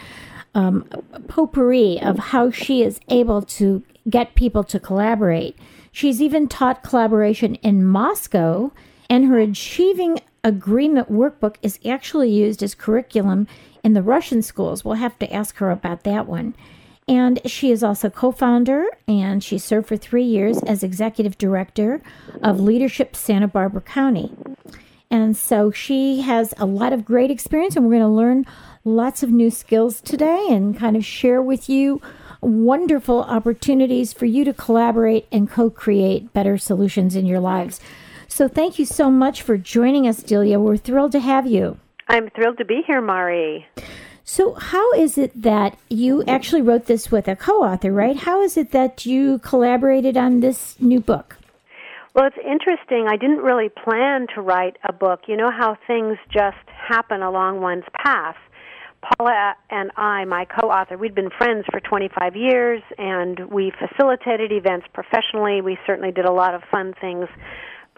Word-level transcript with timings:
um, 0.54 0.82
potpourri 1.28 1.98
of 1.98 2.18
how 2.18 2.50
she 2.50 2.82
is 2.82 3.00
able 3.08 3.40
to 3.40 3.82
get 4.06 4.34
people 4.34 4.64
to 4.64 4.78
collaborate. 4.78 5.56
She's 5.92 6.20
even 6.20 6.46
taught 6.46 6.82
collaboration 6.82 7.54
in 7.54 7.86
Moscow, 7.86 8.72
and 9.08 9.28
her 9.28 9.38
Achieving 9.38 10.20
Agreement 10.44 11.10
workbook 11.10 11.56
is 11.62 11.78
actually 11.86 12.30
used 12.30 12.62
as 12.62 12.74
curriculum 12.74 13.46
in 13.82 13.94
the 13.94 14.02
Russian 14.02 14.42
schools. 14.42 14.84
We'll 14.84 14.96
have 14.96 15.18
to 15.20 15.32
ask 15.32 15.56
her 15.56 15.70
about 15.70 16.04
that 16.04 16.26
one. 16.26 16.54
And 17.10 17.40
she 17.44 17.72
is 17.72 17.82
also 17.82 18.08
co 18.08 18.30
founder 18.30 18.86
and 19.08 19.42
she 19.42 19.58
served 19.58 19.88
for 19.88 19.96
three 19.96 20.22
years 20.22 20.62
as 20.62 20.84
executive 20.84 21.36
director 21.38 22.00
of 22.40 22.60
Leadership 22.60 23.16
Santa 23.16 23.48
Barbara 23.48 23.80
County. 23.80 24.32
And 25.10 25.36
so 25.36 25.72
she 25.72 26.20
has 26.20 26.54
a 26.56 26.66
lot 26.66 26.92
of 26.92 27.04
great 27.04 27.32
experience, 27.32 27.74
and 27.74 27.84
we're 27.84 27.98
going 27.98 28.02
to 28.02 28.08
learn 28.08 28.46
lots 28.84 29.24
of 29.24 29.30
new 29.30 29.50
skills 29.50 30.00
today 30.00 30.46
and 30.50 30.78
kind 30.78 30.96
of 30.96 31.04
share 31.04 31.42
with 31.42 31.68
you 31.68 32.00
wonderful 32.40 33.24
opportunities 33.24 34.12
for 34.12 34.26
you 34.26 34.44
to 34.44 34.54
collaborate 34.54 35.26
and 35.32 35.50
co 35.50 35.68
create 35.68 36.32
better 36.32 36.56
solutions 36.56 37.16
in 37.16 37.26
your 37.26 37.40
lives. 37.40 37.80
So, 38.28 38.46
thank 38.46 38.78
you 38.78 38.86
so 38.86 39.10
much 39.10 39.42
for 39.42 39.58
joining 39.58 40.06
us, 40.06 40.22
Delia. 40.22 40.60
We're 40.60 40.76
thrilled 40.76 41.10
to 41.12 41.20
have 41.20 41.44
you. 41.44 41.80
I'm 42.06 42.30
thrilled 42.30 42.58
to 42.58 42.64
be 42.64 42.82
here, 42.86 43.00
Mari. 43.00 43.66
So, 44.32 44.54
how 44.54 44.92
is 44.92 45.18
it 45.18 45.42
that 45.42 45.76
you 45.88 46.22
actually 46.22 46.62
wrote 46.62 46.86
this 46.86 47.10
with 47.10 47.26
a 47.26 47.34
co 47.34 47.64
author, 47.64 47.90
right? 47.90 48.16
How 48.16 48.40
is 48.42 48.56
it 48.56 48.70
that 48.70 49.04
you 49.04 49.40
collaborated 49.40 50.16
on 50.16 50.38
this 50.38 50.80
new 50.80 51.00
book? 51.00 51.36
Well, 52.14 52.28
it's 52.28 52.38
interesting. 52.38 53.08
I 53.08 53.16
didn't 53.16 53.42
really 53.42 53.70
plan 53.70 54.28
to 54.36 54.40
write 54.40 54.76
a 54.88 54.92
book. 54.92 55.22
You 55.26 55.36
know 55.36 55.50
how 55.50 55.76
things 55.88 56.16
just 56.32 56.62
happen 56.68 57.22
along 57.22 57.60
one's 57.60 57.82
path. 57.92 58.36
Paula 59.02 59.56
and 59.68 59.90
I, 59.96 60.24
my 60.26 60.44
co 60.44 60.70
author, 60.70 60.96
we'd 60.96 61.16
been 61.16 61.30
friends 61.36 61.64
for 61.68 61.80
25 61.80 62.36
years 62.36 62.82
and 62.98 63.50
we 63.50 63.72
facilitated 63.80 64.52
events 64.52 64.86
professionally. 64.94 65.60
We 65.60 65.76
certainly 65.88 66.12
did 66.12 66.24
a 66.24 66.32
lot 66.32 66.54
of 66.54 66.62
fun 66.70 66.94
things 67.00 67.26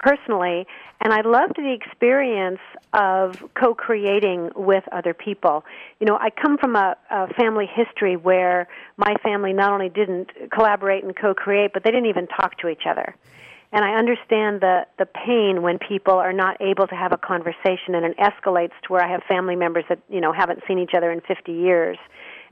personally, 0.03 0.67
and 1.01 1.13
I 1.13 1.23
loved 1.23 1.57
the 1.57 1.73
experience 1.73 2.61
of 2.93 3.43
co-creating 3.55 4.51
with 4.55 4.85
other 4.93 5.15
people. 5.15 5.65
You 6.01 6.07
know, 6.07 6.19
I 6.21 6.31
come 6.31 6.59
from 6.59 6.77
a, 6.77 6.97
a 7.11 7.33
family 7.35 7.67
history 7.73 8.17
where 8.17 8.69
my 8.97 9.15
family 9.23 9.53
not 9.53 9.73
only 9.73 9.89
didn't 9.89 10.31
collaborate 10.53 11.05
and 11.05 11.17
co-create, 11.17 11.73
but 11.73 11.85
they 11.85 11.91
didn't 11.91 12.07
even 12.07 12.27
talk 12.27 12.59
to 12.59 12.69
each 12.69 12.83
other. 12.89 13.15
And 13.75 13.85
I 13.87 13.95
understand 13.95 14.61
the 14.61 14.87
the 14.99 15.07
pain 15.07 15.63
when 15.63 15.79
people 15.79 16.15
are 16.15 16.35
not 16.35 16.61
able 16.61 16.87
to 16.89 16.95
have 16.95 17.13
a 17.13 17.17
conversation 17.17 17.95
and 17.95 18.05
it 18.05 18.19
escalates 18.19 18.77
to 18.83 18.93
where 18.93 19.03
I 19.03 19.11
have 19.11 19.23
family 19.27 19.57
members 19.57 19.85
that, 19.89 19.99
you 20.11 20.21
know, 20.21 20.31
haven't 20.31 20.61
seen 20.69 20.79
each 20.79 20.93
other 20.95 21.11
in 21.11 21.23
50 21.23 21.53
years 21.53 21.97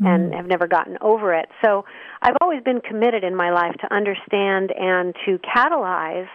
and 0.00 0.32
mm. 0.32 0.36
have 0.36 0.46
never 0.46 0.66
gotten 0.66 0.98
over 1.00 1.34
it. 1.34 1.48
So 1.64 1.84
I've 2.22 2.36
always 2.40 2.62
been 2.62 2.80
committed 2.80 3.24
in 3.24 3.34
my 3.34 3.50
life 3.50 3.74
to 3.80 3.94
understand 3.94 4.72
and 4.76 5.14
to 5.26 5.38
catalyze 5.38 6.28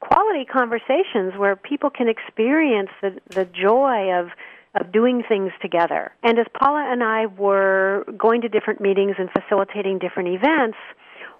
quality 0.00 0.44
conversations 0.44 1.34
where 1.36 1.56
people 1.56 1.90
can 1.90 2.08
experience 2.08 2.90
the, 3.02 3.18
the 3.28 3.44
joy 3.44 4.12
of 4.12 4.28
of 4.76 4.92
doing 4.92 5.24
things 5.28 5.50
together. 5.60 6.12
And 6.22 6.38
as 6.38 6.46
Paula 6.56 6.88
and 6.92 7.02
I 7.02 7.26
were 7.26 8.04
going 8.16 8.42
to 8.42 8.48
different 8.48 8.80
meetings 8.80 9.16
and 9.18 9.28
facilitating 9.32 9.98
different 9.98 10.28
events, 10.28 10.78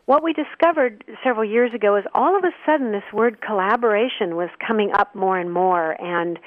what 0.07 0.25
we 0.25 0.33
discovered 0.33 1.05
several 1.23 1.49
years 1.49 1.73
ago 1.73 1.95
is 1.95 2.05
all 2.13 2.37
of 2.37 2.43
a 2.43 2.51
sudden 2.67 2.91
this 2.91 3.05
word 3.13 3.41
collaboration 3.41 4.35
was 4.35 4.49
coming 4.67 4.91
up 4.93 5.15
more 5.15 5.39
and 5.39 5.53
more 5.53 5.93
and 6.03 6.41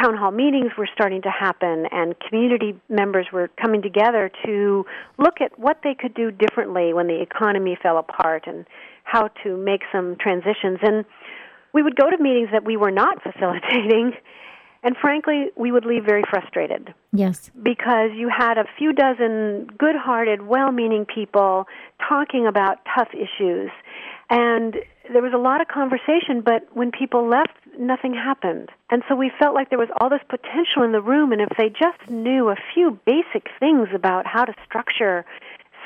town 0.00 0.16
hall 0.16 0.30
meetings 0.30 0.72
were 0.76 0.88
starting 0.92 1.22
to 1.22 1.30
happen 1.30 1.86
and 1.90 2.14
community 2.20 2.78
members 2.88 3.26
were 3.32 3.48
coming 3.60 3.82
together 3.82 4.30
to 4.44 4.84
look 5.18 5.40
at 5.40 5.58
what 5.58 5.80
they 5.82 5.94
could 5.94 6.14
do 6.14 6.30
differently 6.30 6.92
when 6.92 7.06
the 7.06 7.20
economy 7.20 7.76
fell 7.82 7.98
apart 7.98 8.44
and 8.46 8.66
how 9.04 9.28
to 9.42 9.56
make 9.56 9.82
some 9.92 10.16
transitions. 10.20 10.78
And 10.82 11.04
we 11.72 11.82
would 11.82 11.96
go 11.96 12.10
to 12.10 12.16
meetings 12.22 12.48
that 12.52 12.64
we 12.64 12.76
were 12.76 12.90
not 12.90 13.22
facilitating, 13.22 14.12
and 14.82 14.96
frankly, 15.00 15.46
we 15.56 15.72
would 15.72 15.86
leave 15.86 16.04
very 16.04 16.22
frustrated. 16.28 16.92
Yes. 17.12 17.50
Because 17.62 18.10
you 18.14 18.28
had 18.28 18.58
a 18.58 18.64
few 18.76 18.92
dozen 18.92 19.68
good 19.78 19.96
hearted, 19.96 20.46
well 20.46 20.72
meaning 20.72 21.06
people 21.06 21.66
talking 22.06 22.46
about 22.46 22.78
tough 22.94 23.08
issues. 23.14 23.70
And 24.36 24.74
there 25.12 25.22
was 25.22 25.32
a 25.32 25.38
lot 25.38 25.60
of 25.60 25.68
conversation, 25.68 26.42
but 26.44 26.66
when 26.74 26.90
people 26.90 27.28
left, 27.28 27.54
nothing 27.78 28.14
happened. 28.14 28.68
And 28.90 29.04
so 29.08 29.14
we 29.14 29.30
felt 29.38 29.54
like 29.54 29.70
there 29.70 29.78
was 29.78 29.90
all 30.00 30.10
this 30.10 30.26
potential 30.28 30.82
in 30.82 30.90
the 30.90 31.00
room, 31.00 31.30
and 31.30 31.40
if 31.40 31.50
they 31.56 31.68
just 31.68 32.10
knew 32.10 32.48
a 32.48 32.56
few 32.74 32.98
basic 33.06 33.46
things 33.60 33.90
about 33.94 34.26
how 34.26 34.44
to 34.44 34.52
structure 34.66 35.24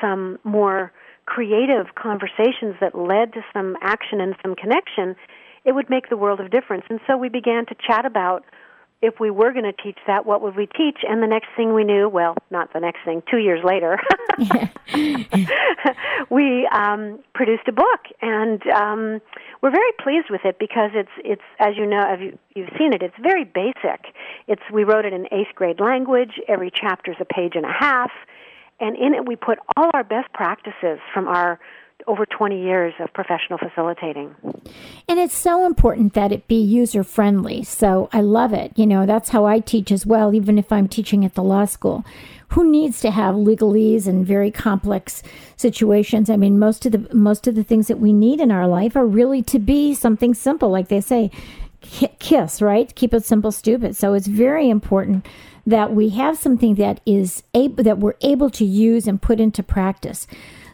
some 0.01 0.39
more 0.43 0.91
creative 1.27 1.93
conversations 1.93 2.73
that 2.81 2.97
led 2.97 3.33
to 3.33 3.45
some 3.53 3.77
action 3.83 4.19
and 4.19 4.35
some 4.41 4.55
connection, 4.55 5.15
it 5.63 5.73
would 5.75 5.87
make 5.91 6.09
the 6.09 6.17
world 6.17 6.39
of 6.39 6.49
difference. 6.49 6.85
And 6.89 6.99
so 7.05 7.17
we 7.17 7.29
began 7.29 7.67
to 7.67 7.75
chat 7.75 8.03
about 8.03 8.45
if 9.01 9.19
we 9.19 9.31
were 9.31 9.53
going 9.53 9.63
to 9.63 9.71
teach 9.71 9.97
that, 10.07 10.25
what 10.25 10.41
would 10.41 10.57
we 10.57 10.65
teach? 10.65 10.97
And 11.07 11.23
the 11.23 11.27
next 11.27 11.47
thing 11.55 11.73
we 11.73 11.85
knew, 11.85 12.09
well, 12.09 12.35
not 12.51 12.73
the 12.73 12.81
next 12.81 12.99
thing, 13.05 13.23
two 13.31 13.37
years 13.37 13.63
later, 13.63 13.97
we 16.29 16.67
um, 16.67 17.19
produced 17.33 17.67
a 17.67 17.71
book, 17.71 18.01
and 18.21 18.61
um, 18.67 19.21
we're 19.61 19.71
very 19.71 19.91
pleased 20.03 20.29
with 20.29 20.41
it 20.43 20.59
because 20.59 20.91
it's 20.93 21.11
it's 21.23 21.41
as 21.59 21.77
you 21.77 21.85
know, 21.85 22.05
as 22.05 22.19
you, 22.19 22.37
you've 22.55 22.69
seen 22.77 22.91
it, 22.91 23.01
it's 23.01 23.15
very 23.21 23.45
basic. 23.45 24.13
It's 24.47 24.61
we 24.71 24.83
wrote 24.83 25.05
it 25.05 25.13
in 25.13 25.27
eighth 25.31 25.55
grade 25.55 25.79
language. 25.79 26.39
Every 26.49 26.71
chapter 26.73 27.11
is 27.11 27.17
a 27.21 27.25
page 27.25 27.53
and 27.55 27.65
a 27.65 27.71
half, 27.71 28.11
and 28.81 28.97
in 28.97 29.13
it 29.13 29.25
we 29.25 29.37
put 29.37 29.59
all 29.77 29.91
our 29.93 30.03
best 30.03 30.33
practices 30.33 30.99
from 31.13 31.29
our 31.29 31.57
over 32.09 32.25
20 32.25 32.59
years 32.59 32.93
of 32.99 33.13
professional 33.13 33.59
facilitating. 33.59 34.35
And 35.07 35.19
it's 35.19 35.37
so 35.37 35.67
important 35.67 36.15
that 36.15 36.31
it 36.31 36.47
be 36.47 36.59
user 36.59 37.03
friendly. 37.03 37.63
So 37.63 38.09
I 38.11 38.21
love 38.21 38.51
it. 38.51 38.71
You 38.75 38.87
know, 38.87 39.05
that's 39.05 39.29
how 39.29 39.45
I 39.45 39.59
teach 39.59 39.91
as 39.91 40.07
well, 40.07 40.33
even 40.33 40.57
if 40.57 40.71
I'm 40.71 40.87
teaching 40.87 41.23
at 41.23 41.35
the 41.35 41.43
law 41.43 41.65
school. 41.65 42.03
Who 42.49 42.69
needs 42.69 42.99
to 43.01 43.11
have 43.11 43.35
legalese 43.35 44.07
and 44.07 44.25
very 44.25 44.49
complex 44.49 45.21
situations? 45.55 46.31
I 46.31 46.35
mean, 46.35 46.57
most 46.57 46.83
of 46.87 46.93
the 46.93 47.13
most 47.13 47.45
of 47.45 47.53
the 47.53 47.63
things 47.63 47.87
that 47.87 47.99
we 47.99 48.11
need 48.11 48.41
in 48.41 48.49
our 48.49 48.67
life 48.67 48.95
are 48.95 49.05
really 49.05 49.43
to 49.43 49.59
be 49.59 49.93
something 49.93 50.33
simple, 50.33 50.71
like 50.71 50.87
they 50.87 51.01
say, 51.01 51.29
kiss, 51.81 52.59
right? 52.59 52.93
Keep 52.95 53.13
it 53.13 53.23
simple, 53.23 53.51
stupid. 53.51 53.95
So 53.95 54.15
it's 54.15 54.25
very 54.25 54.67
important 54.67 55.27
that 55.67 55.93
we 55.93 56.09
have 56.09 56.39
something 56.39 56.73
that 56.75 57.01
is 57.05 57.43
able 57.53 57.83
that 57.83 57.99
we're 57.99 58.17
able 58.21 58.49
to 58.49 58.65
use 58.65 59.07
and 59.07 59.21
put 59.21 59.39
into 59.39 59.61
practice. 59.61 60.25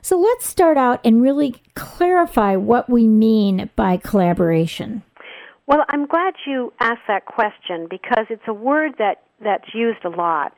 So 0.06 0.20
let's 0.20 0.46
start 0.46 0.78
out 0.78 1.02
and 1.04 1.20
really 1.20 1.56
clarify 1.74 2.58
what 2.58 2.88
we 2.88 3.08
mean 3.08 3.72
by 3.76 3.98
collaboration. 3.98 5.02
Well, 5.66 5.84
I'm 5.90 6.06
glad 6.06 6.36
you 6.46 6.72
asked 6.80 7.08
that 7.08 7.26
question 7.26 7.88
because 7.90 8.28
it's 8.30 8.44
a 8.46 8.54
word 8.54 8.92
that, 9.00 9.24
that's 9.42 9.74
used 9.74 10.06
a 10.06 10.10
lot. 10.10 10.56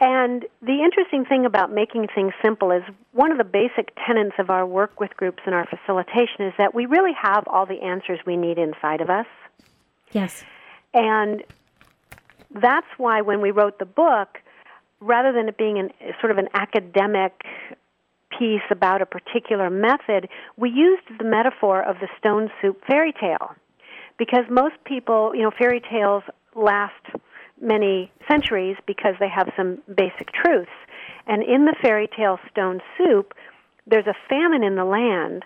And 0.00 0.44
the 0.62 0.84
interesting 0.84 1.24
thing 1.24 1.44
about 1.44 1.72
making 1.72 2.06
things 2.14 2.32
simple 2.44 2.70
is 2.70 2.84
one 3.10 3.32
of 3.32 3.38
the 3.38 3.44
basic 3.44 3.92
tenets 4.06 4.36
of 4.38 4.50
our 4.50 4.64
work 4.64 5.00
with 5.00 5.10
groups 5.16 5.42
and 5.46 5.52
our 5.52 5.66
facilitation 5.66 6.46
is 6.46 6.52
that 6.56 6.76
we 6.76 6.86
really 6.86 7.12
have 7.20 7.42
all 7.48 7.66
the 7.66 7.82
answers 7.82 8.20
we 8.24 8.36
need 8.36 8.56
inside 8.56 9.00
of 9.00 9.10
us. 9.10 9.26
Yes. 10.12 10.44
And 10.92 11.42
that's 12.52 12.86
why 12.98 13.20
when 13.20 13.40
we 13.40 13.50
wrote 13.50 13.80
the 13.80 13.84
book, 13.84 14.38
rather 15.00 15.32
than 15.32 15.48
it 15.48 15.58
being 15.58 15.76
an, 15.76 15.90
sort 16.20 16.30
of 16.30 16.38
an 16.38 16.50
academic 16.54 17.42
piece 18.38 18.62
about 18.70 19.02
a 19.02 19.06
particular 19.06 19.70
method, 19.70 20.28
we 20.56 20.70
used 20.70 21.02
the 21.18 21.24
metaphor 21.24 21.82
of 21.82 21.96
the 22.00 22.08
stone 22.18 22.50
soup 22.60 22.80
fairy 22.86 23.12
tale. 23.12 23.54
Because 24.18 24.44
most 24.48 24.76
people, 24.84 25.32
you 25.34 25.42
know, 25.42 25.50
fairy 25.58 25.80
tales 25.90 26.22
last 26.54 26.92
many 27.60 28.10
centuries 28.28 28.76
because 28.86 29.14
they 29.18 29.28
have 29.28 29.48
some 29.56 29.78
basic 29.88 30.32
truths. 30.32 30.70
And 31.26 31.42
in 31.42 31.64
the 31.64 31.74
fairy 31.82 32.08
tale 32.16 32.38
Stone 32.50 32.80
Soup, 32.96 33.32
there's 33.86 34.06
a 34.06 34.14
famine 34.28 34.62
in 34.62 34.76
the 34.76 34.84
land, 34.84 35.44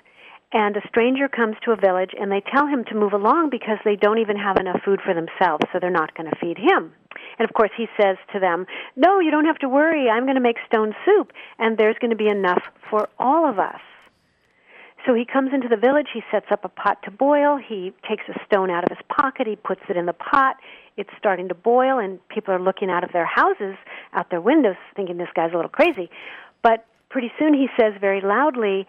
and 0.52 0.76
a 0.76 0.88
stranger 0.88 1.28
comes 1.28 1.56
to 1.64 1.72
a 1.72 1.76
village 1.76 2.10
and 2.18 2.32
they 2.32 2.42
tell 2.52 2.66
him 2.66 2.84
to 2.84 2.94
move 2.94 3.12
along 3.12 3.50
because 3.50 3.78
they 3.84 3.96
don't 3.96 4.18
even 4.18 4.36
have 4.36 4.56
enough 4.56 4.80
food 4.84 5.00
for 5.04 5.14
themselves, 5.14 5.64
so 5.72 5.78
they're 5.80 5.90
not 5.90 6.14
going 6.16 6.30
to 6.30 6.36
feed 6.40 6.56
him. 6.56 6.92
And 7.38 7.48
of 7.48 7.54
course, 7.54 7.70
he 7.76 7.86
says 8.00 8.16
to 8.32 8.40
them, 8.40 8.66
No, 8.96 9.20
you 9.20 9.30
don't 9.30 9.46
have 9.46 9.58
to 9.58 9.68
worry. 9.68 10.08
I'm 10.08 10.24
going 10.24 10.34
to 10.34 10.40
make 10.40 10.56
stone 10.66 10.94
soup, 11.04 11.32
and 11.58 11.78
there's 11.78 11.96
going 12.00 12.10
to 12.10 12.16
be 12.16 12.28
enough 12.28 12.62
for 12.90 13.08
all 13.18 13.48
of 13.48 13.58
us. 13.58 13.80
So 15.06 15.14
he 15.14 15.24
comes 15.24 15.50
into 15.54 15.68
the 15.68 15.76
village, 15.76 16.08
he 16.12 16.22
sets 16.30 16.46
up 16.50 16.64
a 16.64 16.68
pot 16.68 16.98
to 17.04 17.10
boil, 17.10 17.56
he 17.56 17.92
takes 18.08 18.24
a 18.28 18.34
stone 18.44 18.70
out 18.70 18.84
of 18.84 18.96
his 18.96 19.04
pocket, 19.08 19.46
he 19.46 19.56
puts 19.56 19.80
it 19.88 19.96
in 19.96 20.06
the 20.06 20.12
pot. 20.12 20.56
It's 20.96 21.10
starting 21.16 21.48
to 21.48 21.54
boil, 21.54 21.98
and 21.98 22.18
people 22.28 22.52
are 22.52 22.60
looking 22.60 22.90
out 22.90 23.04
of 23.04 23.12
their 23.12 23.24
houses, 23.24 23.76
out 24.12 24.28
their 24.30 24.40
windows, 24.40 24.76
thinking 24.96 25.16
this 25.16 25.28
guy's 25.34 25.52
a 25.52 25.56
little 25.56 25.70
crazy. 25.70 26.10
But 26.62 26.84
pretty 27.08 27.30
soon 27.38 27.54
he 27.54 27.68
says 27.78 27.94
very 28.00 28.20
loudly, 28.20 28.86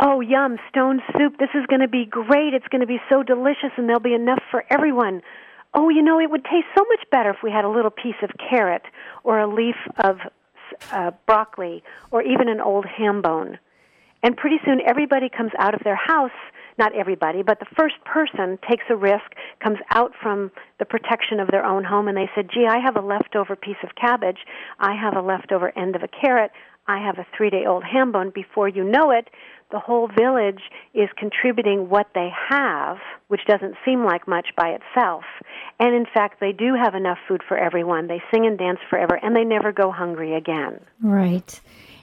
Oh, 0.00 0.20
yum, 0.20 0.58
stone 0.68 1.00
soup. 1.16 1.38
This 1.38 1.50
is 1.54 1.66
going 1.66 1.80
to 1.80 1.88
be 1.88 2.04
great. 2.04 2.52
It's 2.52 2.66
going 2.66 2.80
to 2.80 2.86
be 2.86 2.98
so 3.08 3.22
delicious, 3.22 3.70
and 3.76 3.88
there'll 3.88 4.00
be 4.00 4.12
enough 4.12 4.42
for 4.50 4.64
everyone. 4.68 5.22
Oh, 5.74 5.88
you 5.88 6.02
know, 6.02 6.20
it 6.20 6.30
would 6.30 6.44
taste 6.44 6.66
so 6.76 6.84
much 6.88 7.10
better 7.10 7.30
if 7.30 7.38
we 7.42 7.50
had 7.50 7.64
a 7.64 7.68
little 7.68 7.90
piece 7.90 8.14
of 8.22 8.30
carrot 8.50 8.82
or 9.24 9.40
a 9.40 9.52
leaf 9.52 9.76
of 9.98 10.18
uh, 10.92 11.10
broccoli 11.26 11.82
or 12.10 12.22
even 12.22 12.48
an 12.48 12.60
old 12.60 12.86
ham 12.86 13.22
bone. 13.22 13.58
And 14.22 14.36
pretty 14.36 14.56
soon 14.64 14.80
everybody 14.86 15.28
comes 15.28 15.50
out 15.58 15.74
of 15.74 15.82
their 15.84 15.96
house, 15.96 16.30
not 16.78 16.94
everybody, 16.94 17.42
but 17.42 17.58
the 17.60 17.66
first 17.76 17.96
person 18.04 18.58
takes 18.68 18.84
a 18.88 18.96
risk, 18.96 19.34
comes 19.62 19.78
out 19.90 20.12
from 20.22 20.50
the 20.78 20.84
protection 20.84 21.40
of 21.40 21.48
their 21.48 21.64
own 21.64 21.84
home, 21.84 22.08
and 22.08 22.16
they 22.16 22.30
said, 22.34 22.48
gee, 22.52 22.66
I 22.66 22.78
have 22.78 22.96
a 22.96 23.02
leftover 23.04 23.54
piece 23.54 23.76
of 23.82 23.94
cabbage, 23.94 24.38
I 24.78 24.94
have 24.94 25.14
a 25.14 25.20
leftover 25.20 25.76
end 25.76 25.94
of 25.94 26.02
a 26.02 26.08
carrot, 26.08 26.52
I 26.86 26.98
have 26.98 27.18
a 27.18 27.26
three 27.36 27.50
day 27.50 27.64
old 27.66 27.84
ham 27.84 28.12
bone. 28.12 28.30
Before 28.34 28.68
you 28.68 28.84
know 28.84 29.10
it, 29.10 29.28
the 29.70 29.78
whole 29.78 30.08
village 30.08 30.60
is 30.94 31.08
contributing 31.18 31.88
what 31.88 32.08
they 32.14 32.30
have, 32.48 32.98
which 33.28 33.40
doesn't 33.46 33.74
seem 33.84 34.04
like 34.04 34.28
much 34.28 34.48
by 34.56 34.68
itself. 34.78 35.24
And 35.80 35.94
in 35.94 36.06
fact, 36.12 36.40
they 36.40 36.52
do 36.52 36.74
have 36.74 36.94
enough 36.94 37.18
food 37.26 37.42
for 37.46 37.56
everyone. 37.56 38.06
They 38.06 38.22
sing 38.32 38.46
and 38.46 38.58
dance 38.58 38.78
forever, 38.88 39.18
and 39.22 39.34
they 39.34 39.44
never 39.44 39.72
go 39.72 39.90
hungry 39.90 40.34
again. 40.34 40.80
Right. 41.02 41.60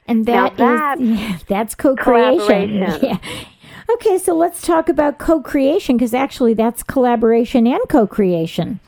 And 0.08 0.26
that 0.26 0.58
that's, 0.58 1.02
is, 1.02 1.10
yeah, 1.20 1.38
that's 1.48 1.76
co-creation. 1.76 3.00
Yeah. 3.02 3.18
Okay, 3.94 4.18
so 4.18 4.34
let's 4.34 4.62
talk 4.62 4.90
about 4.90 5.18
co-creation 5.18 5.98
because 5.98 6.14
actually 6.14 6.54
that's 6.54 6.82
collaboration 6.84 7.68
and 7.68 7.82
co-creation. 7.90 8.80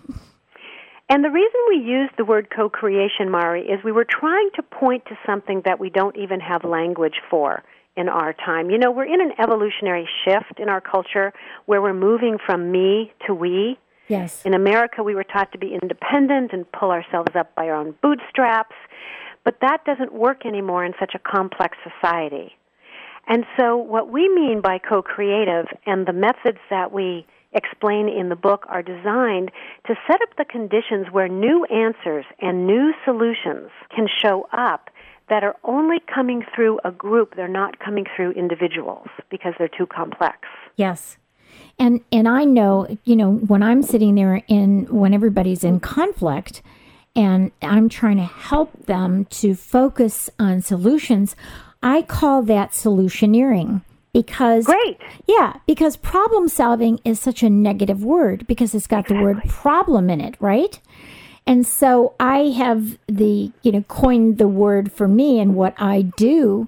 And 1.10 1.24
the 1.24 1.30
reason 1.30 1.60
we 1.68 1.76
used 1.76 2.14
the 2.18 2.26
word 2.26 2.48
co 2.56 2.70
creation, 2.70 3.30
Mari, 3.30 3.64
is 3.64 3.84
we 3.84 3.92
were 3.92 4.08
trying 4.10 4.50
to 4.56 4.64
point 4.64 5.06
to 5.06 5.18
something 5.26 5.62
that 5.66 5.80
we 5.80 5.90
don't 5.90 6.16
even 6.18 6.40
have 6.40 6.64
language 6.64 7.16
for 7.30 7.64
in 7.96 8.10
our 8.10 8.34
time. 8.34 8.70
You 8.70 8.78
know, 8.78 8.92
we're 8.92 9.12
in 9.12 9.22
an 9.22 9.34
evolutionary 9.40 10.08
shift 10.26 10.60
in 10.60 10.70
our 10.70 10.82
culture 10.82 11.34
where 11.66 11.82
we're 11.82 11.94
moving 11.94 12.38
from 12.44 12.72
me 12.72 13.14
to 13.28 13.34
we. 13.34 13.78
Yes. 14.08 14.42
In 14.46 14.54
America, 14.54 15.04
we 15.04 15.16
were 15.16 15.24
taught 15.24 15.52
to 15.54 15.58
be 15.58 15.78
independent 15.82 16.52
and 16.54 16.70
pull 16.72 16.92
ourselves 16.92 17.36
up 17.36 17.56
by 17.56 17.68
our 17.70 17.76
own 17.76 17.96
bootstraps, 18.02 18.76
but 19.46 19.58
that 19.62 19.86
doesn't 19.86 20.14
work 20.14 20.46
anymore 20.46 20.84
in 20.84 20.94
such 21.00 21.14
a 21.16 21.20
complex 21.20 21.78
society. 21.84 22.54
And 23.28 23.46
so, 23.58 23.78
what 23.78 24.10
we 24.12 24.28
mean 24.28 24.60
by 24.62 24.80
co 24.80 25.02
creative 25.02 25.68
and 25.86 26.06
the 26.06 26.14
methods 26.14 26.58
that 26.70 26.92
we 26.92 27.26
explain 27.54 28.10
in 28.10 28.30
the 28.30 28.36
book 28.36 28.66
are 28.68 28.82
designed 28.82 29.52
to 29.88 29.96
set 30.08 30.22
up 30.22 30.36
the 30.38 30.46
conditions 30.46 31.08
where 31.12 31.28
new 31.28 31.66
answers 31.66 32.26
and 32.42 32.68
new 32.68 32.94
solutions 33.06 33.70
can 33.96 34.08
show 34.22 34.48
up 34.52 34.90
that 35.30 35.44
are 35.44 35.56
only 35.64 35.98
coming 36.14 36.44
through 36.56 36.80
a 36.84 36.92
group. 36.92 37.36
They're 37.36 37.48
not 37.48 37.80
coming 37.80 38.06
through 38.16 38.32
individuals 38.32 39.08
because 39.30 39.54
they're 39.58 39.70
too 39.70 39.86
complex. 39.86 40.40
Yes. 40.76 41.18
And 41.80 42.02
and 42.12 42.28
I 42.28 42.44
know, 42.44 42.98
you 43.04 43.16
know, 43.16 43.34
when 43.34 43.64
I'm 43.64 43.82
sitting 43.82 44.16
there 44.16 44.44
in 44.48 44.86
when 44.86 45.14
everybody's 45.14 45.64
in 45.64 45.80
conflict 45.80 46.62
and 47.16 47.52
I'm 47.62 47.90
trying 47.90 48.18
to 48.18 48.24
help 48.24 48.86
them 48.86 49.26
to 49.26 49.56
focus 49.56 50.30
on 50.40 50.62
solutions, 50.62 51.36
I 51.82 52.02
call 52.02 52.42
that 52.44 52.72
solutioneering 52.72 53.82
because 54.14 54.66
great 54.66 55.00
yeah 55.28 55.58
because 55.66 55.98
problem 55.98 56.48
solving 56.48 57.00
is 57.04 57.20
such 57.20 57.42
a 57.42 57.50
negative 57.50 58.04
word 58.04 58.46
because 58.48 58.76
it's 58.76 58.86
got 58.86 59.00
exactly. 59.00 59.18
the 59.18 59.24
word 59.24 59.42
problem 59.48 60.10
in 60.10 60.22
it 60.22 60.36
right 60.40 60.80
and 61.46 61.66
so 61.66 62.14
i 62.20 62.50
have 62.50 62.98
the 63.08 63.52
you 63.62 63.72
know 63.72 63.84
coined 63.84 64.38
the 64.38 64.48
word 64.48 64.92
for 64.92 65.08
me 65.08 65.40
and 65.40 65.56
what 65.56 65.74
i 65.78 66.02
do 66.02 66.68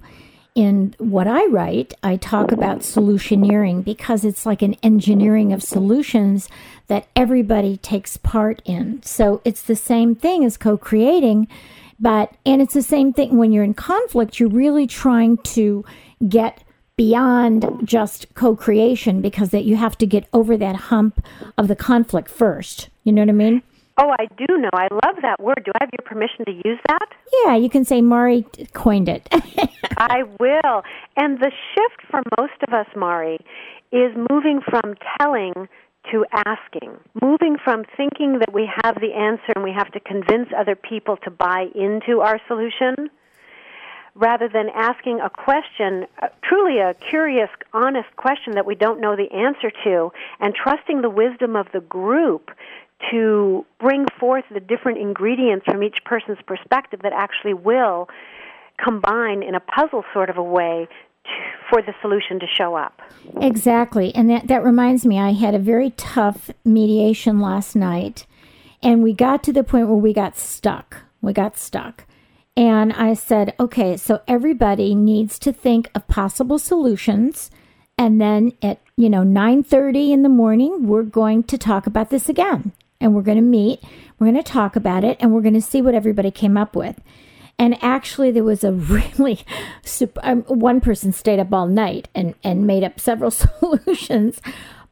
in 0.54 0.96
what 0.98 1.28
i 1.28 1.46
write 1.48 1.94
i 2.04 2.16
talk 2.16 2.52
about 2.52 2.80
solutioneering 2.80 3.84
because 3.84 4.24
it's 4.24 4.46
like 4.46 4.62
an 4.62 4.76
engineering 4.84 5.52
of 5.52 5.62
solutions 5.62 6.50
that 6.88 7.08
everybody 7.16 7.78
takes 7.78 8.18
part 8.18 8.62
in 8.66 9.02
so 9.04 9.42
it's 9.44 9.64
the 9.64 9.76
same 9.76 10.16
thing 10.16 10.44
as 10.44 10.58
co-creating 10.58 11.48
but 12.00 12.34
and 12.46 12.62
it's 12.62 12.74
the 12.74 12.82
same 12.82 13.14
thing 13.14 13.38
when 13.38 13.52
you're 13.52 13.64
in 13.64 13.74
conflict 13.74 14.40
you're 14.40 14.50
really 14.50 14.88
trying 14.88 15.38
to 15.38 15.84
get 16.28 16.64
beyond 16.98 17.82
just 17.84 18.34
co-creation 18.36 19.22
because 19.22 19.50
that 19.50 19.66
you 19.66 19.76
have 19.76 19.98
to 19.98 20.06
get 20.06 20.28
over 20.32 20.56
that 20.58 20.76
hump 20.76 21.26
of 21.58 21.68
the 21.68 21.76
conflict 21.76 22.30
first. 22.30 22.90
You 23.04 23.12
know 23.12 23.22
what 23.22 23.30
I 23.30 23.34
mean? 23.34 23.62
Oh, 23.98 24.12
I 24.20 24.26
do 24.38 24.58
know. 24.58 24.70
I 24.74 24.88
love 24.92 25.16
that 25.22 25.40
word. 25.40 25.62
Do 25.64 25.72
I 25.80 25.86
have 25.86 25.90
your 25.98 26.06
permission 26.06 26.46
to 26.46 26.52
use 26.52 26.80
that? 26.88 27.08
Yeah, 27.46 27.56
you 27.56 27.70
can 27.70 27.86
say 27.86 28.02
Mari 28.02 28.46
coined 28.74 29.08
it. 29.08 29.28
I 29.98 30.24
will. 30.40 30.84
And 31.16 31.40
the 31.40 31.52
shift 31.74 32.10
for 32.10 32.22
most 32.38 32.62
of 32.68 32.74
us, 32.74 32.88
Mari, 32.96 33.38
is 33.92 34.12
moving 34.30 34.60
from 34.62 34.96
telling 35.20 35.54
to 36.12 36.26
asking, 36.34 36.98
moving 37.22 37.58
from 37.64 37.84
thinking 37.98 38.40
that 38.40 38.54
we 38.54 38.70
have 38.84 38.96
the 38.96 39.14
answer 39.14 39.54
and 39.56 39.64
we 39.64 39.72
have 39.72 39.92
to 39.92 40.00
convince 40.00 40.50
other 40.56 40.76
people 40.76 41.18
to 41.18 41.32
buy 41.32 41.68
into 41.74 42.20
our 42.20 42.40
solution, 42.48 43.10
rather 44.14 44.48
than 44.48 44.70
asking 44.76 45.20
a 45.20 45.30
question, 45.30 46.06
uh, 46.22 46.28
truly 46.44 46.80
a 46.80 46.94
curious, 47.10 47.50
honest 47.74 48.08
question 48.18 48.54
that 48.54 48.66
we 48.66 48.76
don't 48.76 49.02
know 49.02 49.16
the 49.16 49.32
answer 49.34 49.72
to, 49.84 50.12
and 50.40 50.54
trusting 50.54 51.02
the 51.02 51.10
wisdom 51.10 51.56
of 51.56 51.68
the 51.74 51.82
group 51.82 52.52
to 53.12 53.66
bring 53.80 54.06
forth 54.20 54.46
the 54.54 54.60
different 54.60 54.98
ingredients 54.98 55.66
from 55.66 55.84
each 55.84 55.98
person's 56.06 56.40
perspective 56.48 57.02
that 57.04 57.14
actually 57.14 57.54
will 57.54 58.08
combine 58.84 59.44
in 59.44 59.56
a 59.56 59.60
puzzle 59.60 60.04
sort 60.14 60.30
of 60.30 60.38
a 60.38 60.44
way 60.44 60.88
to, 61.26 61.32
for 61.70 61.82
the 61.82 61.94
solution 62.02 62.40
to 62.40 62.46
show 62.48 62.76
up. 62.76 63.02
Exactly. 63.42 64.14
And 64.16 64.30
that, 64.30 64.48
that 64.48 64.64
reminds 64.64 65.06
me, 65.06 65.20
I 65.20 65.32
had 65.32 65.56
a 65.56 65.60
very 65.60 65.92
tough 65.92 66.50
mediation 66.64 67.40
last 67.40 67.76
night, 67.76 68.26
and 68.82 69.04
we 69.04 69.14
got 69.14 69.44
to 69.44 69.54
the 69.54 69.64
point 69.64 69.88
where 69.88 69.98
we 69.98 70.14
got 70.14 70.38
stuck. 70.38 70.98
We 71.22 71.34
got 71.34 71.58
stuck. 71.58 72.06
And 72.58 72.94
I 72.94 73.16
said, 73.16 73.54
okay, 73.60 73.98
so 73.98 74.22
everybody 74.28 74.96
needs 74.96 75.38
to 75.40 75.52
think 75.52 75.90
of 75.94 76.08
possible 76.08 76.58
solutions. 76.58 77.52
And 77.98 78.22
then 78.22 78.54
at, 78.62 78.80
you 78.96 79.10
know, 79.10 79.24
9:30 79.24 80.12
in 80.12 80.24
the 80.24 80.30
morning, 80.30 80.88
we're 80.88 81.04
going 81.04 81.44
to 81.44 81.58
talk 81.58 81.88
about 81.88 82.10
this 82.10 82.30
again. 82.30 82.72
And 83.06 83.14
we're 83.14 83.22
going 83.22 83.38
to 83.38 83.44
meet, 83.44 83.84
we're 84.18 84.26
going 84.26 84.44
to 84.44 84.52
talk 84.52 84.76
about 84.76 85.04
it, 85.04 85.16
and 85.20 85.32
we're 85.32 85.44
going 85.44 85.54
to 85.54 85.62
see 85.62 85.80
what 85.80 85.94
everybody 85.94 86.32
came 86.32 86.58
up 86.58 86.76
with. 86.76 87.00
And 87.60 87.78
actually, 87.84 88.32
there 88.32 88.44
was 88.44 88.64
a 88.64 88.72
really 88.72 89.42
super, 89.84 90.20
um, 90.24 90.42
one 90.48 90.82
person 90.82 91.14
stayed 91.14 91.38
up 91.38 91.54
all 91.54 91.68
night 91.68 92.08
and, 92.16 92.34
and 92.44 92.66
made 92.66 92.84
up 92.84 93.00
several 93.00 93.30
solutions, 93.62 94.42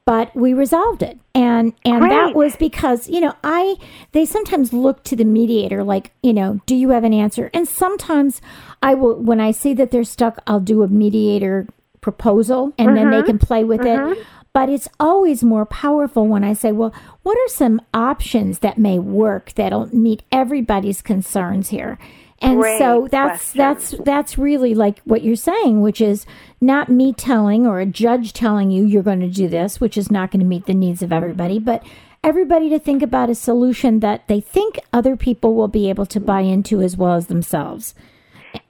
but 0.06 0.36
we 0.36 0.54
resolved 0.54 1.02
it. 1.02 1.18
And 1.34 1.74
and 1.84 2.02
Great. 2.02 2.10
that 2.10 2.36
was 2.36 2.56
because 2.56 3.10
you 3.10 3.20
know 3.20 3.34
I 3.44 3.78
they 4.12 4.26
sometimes 4.26 4.74
look 4.74 5.04
to 5.06 5.16
the 5.16 5.24
mediator 5.24 5.84
like 5.84 6.12
you 6.22 6.34
know 6.34 6.60
do 6.66 6.76
you 6.76 6.90
have 6.90 7.04
an 7.04 7.14
answer? 7.14 7.50
And 7.54 7.68
sometimes 7.68 8.42
I 8.84 8.94
will 8.94 9.16
when 9.16 9.40
I 9.40 9.52
see 9.52 9.74
that 9.74 9.90
they're 9.90 10.04
stuck, 10.04 10.38
I'll 10.46 10.60
do 10.60 10.84
a 10.84 10.88
mediator 10.88 11.68
proposal, 12.02 12.74
and 12.78 12.96
then 12.96 13.10
they 13.10 13.24
can 13.24 13.40
play 13.40 13.64
with 13.64 13.82
it. 13.86 14.28
But 14.54 14.70
it's 14.70 14.88
always 15.00 15.44
more 15.44 15.66
powerful 15.66 16.28
when 16.28 16.44
I 16.44 16.54
say, 16.54 16.72
well, 16.72 16.94
what 17.24 17.38
are 17.38 17.50
some 17.50 17.82
options 17.94 18.60
that 18.60 18.78
may 18.78 19.00
work 19.00 19.54
that'll 19.54 19.94
meet 19.96 20.22
everybody's 20.32 21.02
concerns 21.02 21.70
here? 21.70 21.98
And 22.40 22.60
Great 22.60 22.78
so 22.78 23.08
that's 23.10 23.54
question. 23.54 23.58
that's 23.58 23.92
that's 24.06 24.38
really 24.38 24.76
like 24.76 25.00
what 25.06 25.24
you're 25.24 25.36
saying, 25.36 25.82
which 25.82 26.02
is 26.02 26.26
not 26.60 26.90
me 26.90 27.14
telling 27.14 27.66
or 27.66 27.80
a 27.80 27.86
judge 27.86 28.34
telling 28.34 28.70
you 28.70 28.84
you're 28.86 29.02
going 29.02 29.22
to 29.22 29.30
do 29.30 29.48
this, 29.48 29.80
which 29.80 29.98
is 29.98 30.12
not 30.12 30.30
going 30.30 30.42
to 30.42 30.46
meet 30.46 30.66
the 30.66 30.74
needs 30.74 31.02
of 31.02 31.14
everybody, 31.14 31.58
but 31.58 31.84
everybody 32.24 32.70
to 32.70 32.80
think 32.80 33.02
about 33.02 33.30
a 33.30 33.36
solution 33.36 34.02
that 34.02 34.28
they 34.28 34.42
think 34.42 34.78
other 34.92 35.16
people 35.16 35.56
will 35.56 35.70
be 35.70 35.90
able 35.90 36.06
to 36.08 36.20
buy 36.20 36.42
into 36.42 36.82
as 36.82 36.98
well 36.98 37.14
as 37.14 37.28
themselves. 37.28 37.96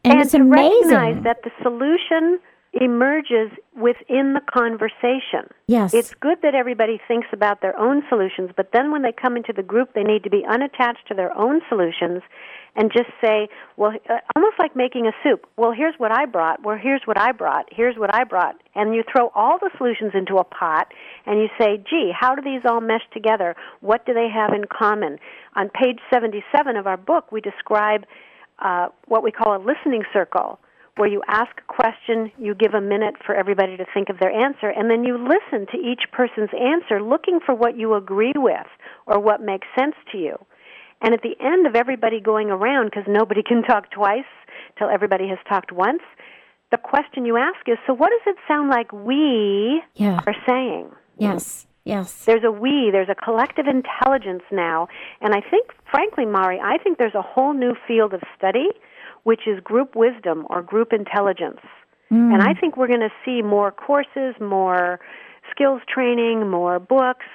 And, 0.03 0.21
it's 0.21 0.31
to 0.31 0.37
amazing. 0.37 0.91
recognize 0.91 1.23
that 1.23 1.37
the 1.43 1.51
solution 1.61 2.39
emerges 2.81 3.51
within 3.75 4.33
the 4.33 4.41
conversation. 4.51 5.47
yes. 5.67 5.93
It's 5.93 6.13
good 6.15 6.39
that 6.41 6.55
everybody 6.55 6.99
thinks 7.07 7.27
about 7.31 7.61
their 7.61 7.77
own 7.77 8.03
solutions, 8.09 8.49
but 8.55 8.71
then 8.73 8.91
when 8.91 9.03
they 9.03 9.11
come 9.11 9.37
into 9.37 9.53
the 9.53 9.61
group, 9.61 9.93
they 9.93 10.03
need 10.03 10.23
to 10.23 10.29
be 10.29 10.43
unattached 10.49 11.07
to 11.07 11.13
their 11.13 11.35
own 11.37 11.61
solutions 11.69 12.21
and 12.75 12.91
just 12.91 13.09
say, 13.23 13.47
well, 13.77 13.91
uh, 14.09 14.17
almost 14.35 14.55
like 14.57 14.75
making 14.75 15.05
a 15.05 15.11
soup. 15.23 15.45
Well, 15.57 15.71
here's 15.71 15.93
what 15.99 16.11
I 16.11 16.25
brought. 16.25 16.63
Well, 16.63 16.77
here's 16.81 17.01
what 17.05 17.19
I 17.19 17.31
brought. 17.31 17.65
Here's 17.71 17.95
what 17.97 18.13
I 18.13 18.23
brought. 18.23 18.55
And 18.73 18.95
you 18.95 19.03
throw 19.11 19.31
all 19.35 19.59
the 19.59 19.69
solutions 19.77 20.13
into 20.15 20.37
a 20.37 20.43
pot 20.43 20.87
and 21.27 21.39
you 21.39 21.49
say, 21.59 21.77
gee, 21.87 22.11
how 22.19 22.33
do 22.33 22.41
these 22.41 22.61
all 22.65 22.81
mesh 22.81 23.03
together? 23.13 23.55
What 23.81 24.07
do 24.07 24.15
they 24.15 24.27
have 24.33 24.51
in 24.53 24.63
common? 24.65 25.19
On 25.55 25.69
page 25.69 25.99
77 26.11 26.75
of 26.75 26.87
our 26.87 26.97
book, 26.97 27.31
we 27.31 27.41
describe 27.41 28.05
uh, 28.59 28.87
what 29.07 29.21
we 29.21 29.31
call 29.31 29.55
a 29.55 29.61
listening 29.61 30.03
circle 30.11 30.59
where 30.97 31.09
you 31.09 31.21
ask 31.27 31.51
a 31.57 31.73
question, 31.73 32.31
you 32.37 32.53
give 32.53 32.73
a 32.73 32.81
minute 32.81 33.15
for 33.25 33.33
everybody 33.33 33.77
to 33.77 33.85
think 33.93 34.09
of 34.09 34.19
their 34.19 34.31
answer, 34.31 34.69
and 34.69 34.91
then 34.91 35.03
you 35.03 35.17
listen 35.17 35.65
to 35.71 35.77
each 35.77 36.03
person's 36.11 36.51
answer, 36.53 37.01
looking 37.01 37.39
for 37.43 37.55
what 37.55 37.77
you 37.77 37.95
agree 37.95 38.33
with 38.35 38.67
or 39.07 39.19
what 39.19 39.41
makes 39.41 39.67
sense 39.77 39.95
to 40.11 40.17
you. 40.17 40.35
And 41.01 41.13
at 41.13 41.21
the 41.21 41.35
end 41.43 41.67
of 41.67 41.75
everybody 41.75 42.21
going 42.21 42.49
around, 42.49 42.85
because 42.85 43.05
nobody 43.07 43.41
can 43.43 43.63
talk 43.63 43.91
twice 43.91 44.29
till 44.77 44.89
everybody 44.89 45.27
has 45.27 45.39
talked 45.49 45.71
once, 45.71 46.01
the 46.71 46.77
question 46.77 47.25
you 47.25 47.37
ask 47.37 47.67
is 47.67 47.77
so 47.85 47.93
what 47.93 48.09
does 48.09 48.33
it 48.33 48.37
sound 48.47 48.69
like 48.69 48.91
we 48.91 49.81
yeah. 49.95 50.21
are 50.25 50.35
saying? 50.47 50.89
Yes. 51.17 51.67
Yes. 51.85 52.23
There's 52.25 52.43
a 52.45 52.51
we, 52.51 52.89
there's 52.91 53.09
a 53.09 53.15
collective 53.15 53.65
intelligence 53.67 54.43
now. 54.51 54.87
And 55.19 55.33
I 55.33 55.41
think, 55.41 55.71
frankly, 55.91 56.25
Mari, 56.25 56.59
I 56.59 56.77
think 56.77 56.97
there's 56.97 57.15
a 57.15 57.21
whole 57.21 57.53
new 57.53 57.75
field 57.87 58.13
of 58.13 58.21
study, 58.37 58.69
which 59.23 59.41
is 59.47 59.59
group 59.61 59.95
wisdom 59.95 60.45
or 60.49 60.61
group 60.61 60.93
intelligence. 60.93 61.61
And 62.33 62.43
I 62.43 62.53
think 62.53 62.77
we're 62.77 62.87
going 62.87 62.99
to 62.99 63.13
see 63.25 63.41
more 63.41 63.71
courses, 63.71 64.35
more 64.39 64.99
skills 65.49 65.81
training, 65.91 66.49
more 66.49 66.79
books 66.79 67.25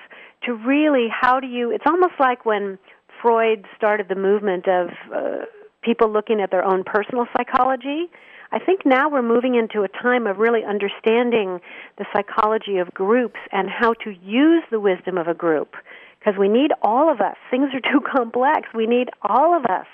to 0.44 0.54
really 0.54 1.08
how 1.10 1.40
do 1.40 1.46
you, 1.46 1.70
it's 1.70 1.84
almost 1.86 2.14
like 2.20 2.46
when 2.46 2.78
Freud 3.20 3.66
started 3.76 4.06
the 4.08 4.14
movement 4.14 4.68
of 4.68 4.88
uh, 5.12 5.44
people 5.82 6.12
looking 6.12 6.40
at 6.40 6.50
their 6.50 6.64
own 6.64 6.84
personal 6.84 7.26
psychology. 7.36 8.06
I 8.52 8.58
think 8.58 8.86
now 8.86 9.10
we're 9.10 9.22
moving 9.22 9.56
into 9.56 9.82
a 9.82 9.88
time 9.88 10.26
of 10.26 10.38
really 10.38 10.64
understanding 10.64 11.60
the 11.98 12.06
psychology 12.14 12.78
of 12.78 12.94
groups 12.94 13.40
and 13.52 13.68
how 13.68 13.94
to 14.04 14.14
use 14.22 14.62
the 14.70 14.80
wisdom 14.80 15.18
of 15.18 15.26
a 15.26 15.34
group. 15.34 15.74
Because 16.18 16.38
we 16.38 16.48
need 16.48 16.72
all 16.82 17.10
of 17.12 17.20
us. 17.20 17.36
Things 17.50 17.70
are 17.74 17.80
too 17.80 18.00
complex. 18.16 18.68
We 18.74 18.86
need 18.86 19.08
all 19.22 19.56
of 19.56 19.64
us 19.64 19.86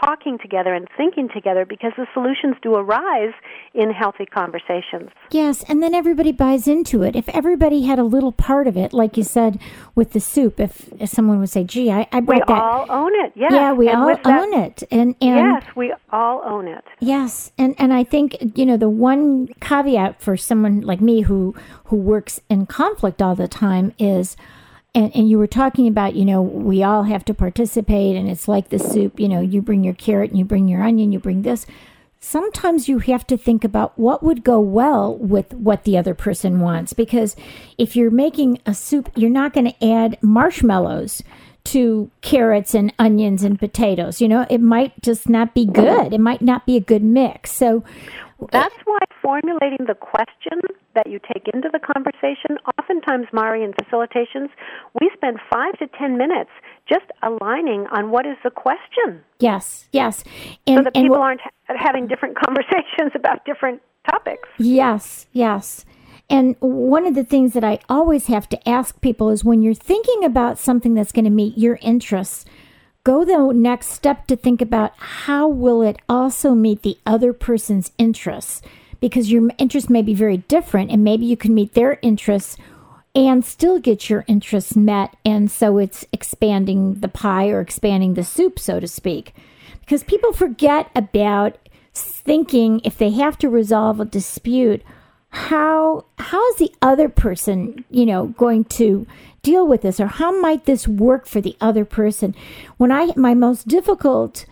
talking 0.00 0.38
together 0.38 0.72
and 0.72 0.88
thinking 0.96 1.28
together 1.34 1.66
because 1.66 1.92
the 1.98 2.06
solutions 2.14 2.56
do 2.62 2.74
arise 2.74 3.34
in 3.74 3.90
healthy 3.90 4.24
conversations. 4.24 5.10
Yes, 5.30 5.62
and 5.68 5.82
then 5.82 5.94
everybody 5.94 6.32
buys 6.32 6.66
into 6.66 7.02
it. 7.02 7.14
If 7.14 7.28
everybody 7.28 7.82
had 7.82 7.98
a 7.98 8.02
little 8.02 8.32
part 8.32 8.66
of 8.66 8.76
it, 8.76 8.94
like 8.94 9.18
you 9.18 9.22
said 9.22 9.60
with 9.94 10.12
the 10.12 10.20
soup, 10.20 10.58
if, 10.58 10.88
if 10.98 11.10
someone 11.10 11.40
would 11.40 11.50
say, 11.50 11.64
"Gee, 11.64 11.90
I, 11.90 12.06
I 12.10 12.20
We 12.20 12.26
brought 12.26 12.46
that," 12.46 12.54
We 12.54 12.58
all 12.60 12.86
own 12.88 13.12
it. 13.24 13.32
Yes. 13.36 13.52
yeah, 13.52 13.72
we 13.74 13.88
And 13.88 13.98
all 14.00 14.06
with 14.06 14.22
that- 14.22 14.40
own 14.40 14.54
it, 14.54 14.82
and 14.90 15.14
and 15.20 15.36
Yes, 15.52 15.64
we 15.76 15.92
all 16.10 16.42
own 16.44 16.68
it. 16.68 16.84
Yes, 17.00 17.52
and 17.58 17.74
and 17.78 17.92
I 17.92 18.02
think 18.04 18.36
you 18.56 18.64
know 18.64 18.78
the 18.78 18.88
one 18.88 19.48
caveat 19.60 20.22
for 20.22 20.36
someone 20.38 20.80
like 20.80 21.00
me 21.02 21.20
who 21.22 21.54
who 21.84 21.96
works 21.96 22.40
in 22.48 22.64
conflict 22.64 23.20
all 23.20 23.34
the 23.34 23.46
time 23.48 23.92
is, 23.98 24.36
and 24.94 25.14
and 25.14 25.28
you 25.28 25.38
were 25.38 25.46
talking 25.46 25.86
about 25.86 26.14
you 26.14 26.24
know 26.24 26.42
we 26.42 26.82
all 26.82 27.04
have 27.04 27.24
to 27.26 27.34
participate, 27.34 28.16
and 28.16 28.28
it's 28.28 28.48
like 28.48 28.68
the 28.68 28.78
soup. 28.78 29.18
You 29.18 29.28
know, 29.28 29.40
you 29.40 29.62
bring 29.62 29.84
your 29.84 29.94
carrot, 29.94 30.30
and 30.30 30.38
you 30.38 30.44
bring 30.44 30.68
your 30.68 30.82
onion, 30.82 31.12
you 31.12 31.18
bring 31.18 31.42
this. 31.42 31.66
Sometimes 32.24 32.88
you 32.88 33.00
have 33.00 33.26
to 33.26 33.36
think 33.36 33.64
about 33.64 33.98
what 33.98 34.22
would 34.22 34.44
go 34.44 34.60
well 34.60 35.16
with 35.16 35.52
what 35.54 35.82
the 35.82 35.98
other 35.98 36.14
person 36.14 36.60
wants 36.60 36.92
because 36.92 37.34
if 37.78 37.96
you're 37.96 38.12
making 38.12 38.60
a 38.64 38.74
soup, 38.74 39.10
you're 39.16 39.28
not 39.28 39.52
going 39.52 39.72
to 39.72 39.84
add 39.84 40.18
marshmallows 40.22 41.24
to 41.64 42.10
carrots 42.20 42.74
and 42.74 42.92
onions 42.96 43.42
and 43.42 43.58
potatoes. 43.58 44.20
You 44.20 44.28
know, 44.28 44.46
it 44.48 44.60
might 44.60 45.00
just 45.02 45.28
not 45.28 45.52
be 45.52 45.64
good. 45.66 46.12
It 46.12 46.20
might 46.20 46.42
not 46.42 46.64
be 46.64 46.76
a 46.76 46.80
good 46.80 47.02
mix. 47.02 47.50
So 47.50 47.82
That's 48.50 48.74
why 48.84 48.98
formulating 49.20 49.86
the 49.86 49.94
question 49.94 50.60
that 50.94 51.08
you 51.08 51.20
take 51.32 51.48
into 51.52 51.68
the 51.72 51.78
conversation, 51.78 52.58
oftentimes, 52.78 53.26
Mari, 53.32 53.62
in 53.62 53.72
facilitations, 53.72 54.48
we 55.00 55.10
spend 55.14 55.38
five 55.52 55.78
to 55.78 55.86
ten 55.98 56.18
minutes 56.18 56.50
just 56.88 57.06
aligning 57.22 57.86
on 57.92 58.10
what 58.10 58.26
is 58.26 58.36
the 58.42 58.50
question 58.50 59.22
yes, 59.38 59.88
yes, 59.92 60.24
so 60.66 60.82
that 60.82 60.92
and 60.94 61.04
people 61.04 61.16
aren't 61.16 61.40
ha- 61.40 61.50
having 61.76 62.06
different 62.06 62.36
conversations 62.44 63.12
about 63.14 63.44
different 63.44 63.80
topics. 64.08 64.48
Yes, 64.58 65.26
yes. 65.32 65.84
And 66.30 66.56
one 66.60 67.06
of 67.06 67.14
the 67.14 67.24
things 67.24 67.52
that 67.52 67.64
I 67.64 67.78
always 67.88 68.26
have 68.26 68.48
to 68.50 68.68
ask 68.68 69.00
people 69.00 69.30
is 69.30 69.44
when 69.44 69.60
you're 69.60 69.74
thinking 69.74 70.24
about 70.24 70.58
something 70.58 70.94
that's 70.94 71.12
going 71.12 71.24
to 71.24 71.30
meet 71.30 71.58
your 71.58 71.78
interests, 71.82 72.44
go 73.04 73.24
the 73.24 73.52
next 73.52 73.88
step 73.88 74.26
to 74.28 74.36
think 74.36 74.62
about 74.62 74.92
how 74.96 75.48
will 75.48 75.82
it 75.82 75.96
also 76.08 76.54
meet 76.54 76.82
the 76.82 76.98
other 77.04 77.32
person's 77.32 77.92
interests? 77.98 78.62
Because 79.00 79.32
your 79.32 79.50
interests 79.58 79.90
may 79.90 80.02
be 80.02 80.14
very 80.14 80.36
different 80.36 80.90
and 80.90 81.02
maybe 81.02 81.26
you 81.26 81.36
can 81.36 81.54
meet 81.54 81.74
their 81.74 81.98
interests 82.02 82.56
and 83.14 83.44
still 83.44 83.78
get 83.78 84.08
your 84.08 84.24
interests 84.28 84.76
met 84.76 85.16
and 85.24 85.50
so 85.50 85.78
it's 85.78 86.06
expanding 86.12 86.94
the 87.00 87.08
pie 87.08 87.48
or 87.48 87.60
expanding 87.60 88.14
the 88.14 88.24
soup 88.24 88.58
so 88.58 88.78
to 88.78 88.86
speak. 88.86 89.34
Because 89.80 90.04
people 90.04 90.32
forget 90.32 90.90
about 90.94 91.58
thinking 91.92 92.80
if 92.84 92.96
they 92.96 93.10
have 93.10 93.36
to 93.38 93.48
resolve 93.48 93.98
a 94.00 94.04
dispute 94.04 94.82
how 95.32 96.04
how 96.18 96.46
is 96.50 96.56
the 96.56 96.72
other 96.82 97.08
person, 97.08 97.84
you 97.90 98.06
know, 98.06 98.26
going 98.26 98.64
to 98.64 99.06
deal 99.42 99.66
with 99.66 99.82
this 99.82 99.98
or 99.98 100.06
how 100.06 100.40
might 100.40 100.66
this 100.66 100.86
work 100.86 101.26
for 101.26 101.40
the 101.40 101.56
other 101.60 101.84
person? 101.84 102.34
When 102.76 102.92
I 102.92 103.12
my 103.16 103.34
most 103.34 103.66
difficult 103.66 104.44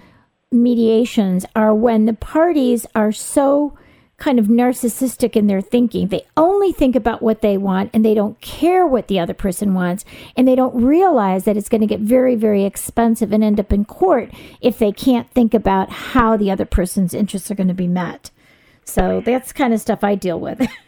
mediations 0.50 1.46
are 1.54 1.74
when 1.74 2.06
the 2.06 2.14
parties 2.14 2.86
are 2.94 3.12
so 3.12 3.76
kind 4.16 4.38
of 4.38 4.46
narcissistic 4.46 5.34
in 5.34 5.46
their 5.46 5.62
thinking. 5.62 6.08
They 6.08 6.26
only 6.36 6.72
think 6.72 6.94
about 6.94 7.22
what 7.22 7.40
they 7.40 7.56
want 7.56 7.90
and 7.92 8.04
they 8.04 8.14
don't 8.14 8.38
care 8.40 8.86
what 8.86 9.08
the 9.08 9.18
other 9.18 9.32
person 9.32 9.72
wants. 9.72 10.04
And 10.36 10.46
they 10.46 10.54
don't 10.54 10.84
realize 10.84 11.44
that 11.44 11.56
it's 11.56 11.70
going 11.70 11.80
to 11.80 11.86
get 11.86 12.00
very, 12.00 12.36
very 12.36 12.64
expensive 12.64 13.32
and 13.32 13.42
end 13.42 13.58
up 13.58 13.72
in 13.72 13.86
court 13.86 14.30
if 14.60 14.78
they 14.78 14.92
can't 14.92 15.30
think 15.30 15.54
about 15.54 15.90
how 15.90 16.36
the 16.36 16.50
other 16.50 16.66
person's 16.66 17.14
interests 17.14 17.50
are 17.50 17.54
going 17.54 17.68
to 17.68 17.74
be 17.74 17.88
met. 17.88 18.30
So 18.84 19.22
that's 19.24 19.52
kind 19.52 19.72
of 19.72 19.80
stuff 19.80 20.02
I 20.02 20.14
deal 20.14 20.40
with. 20.40 20.66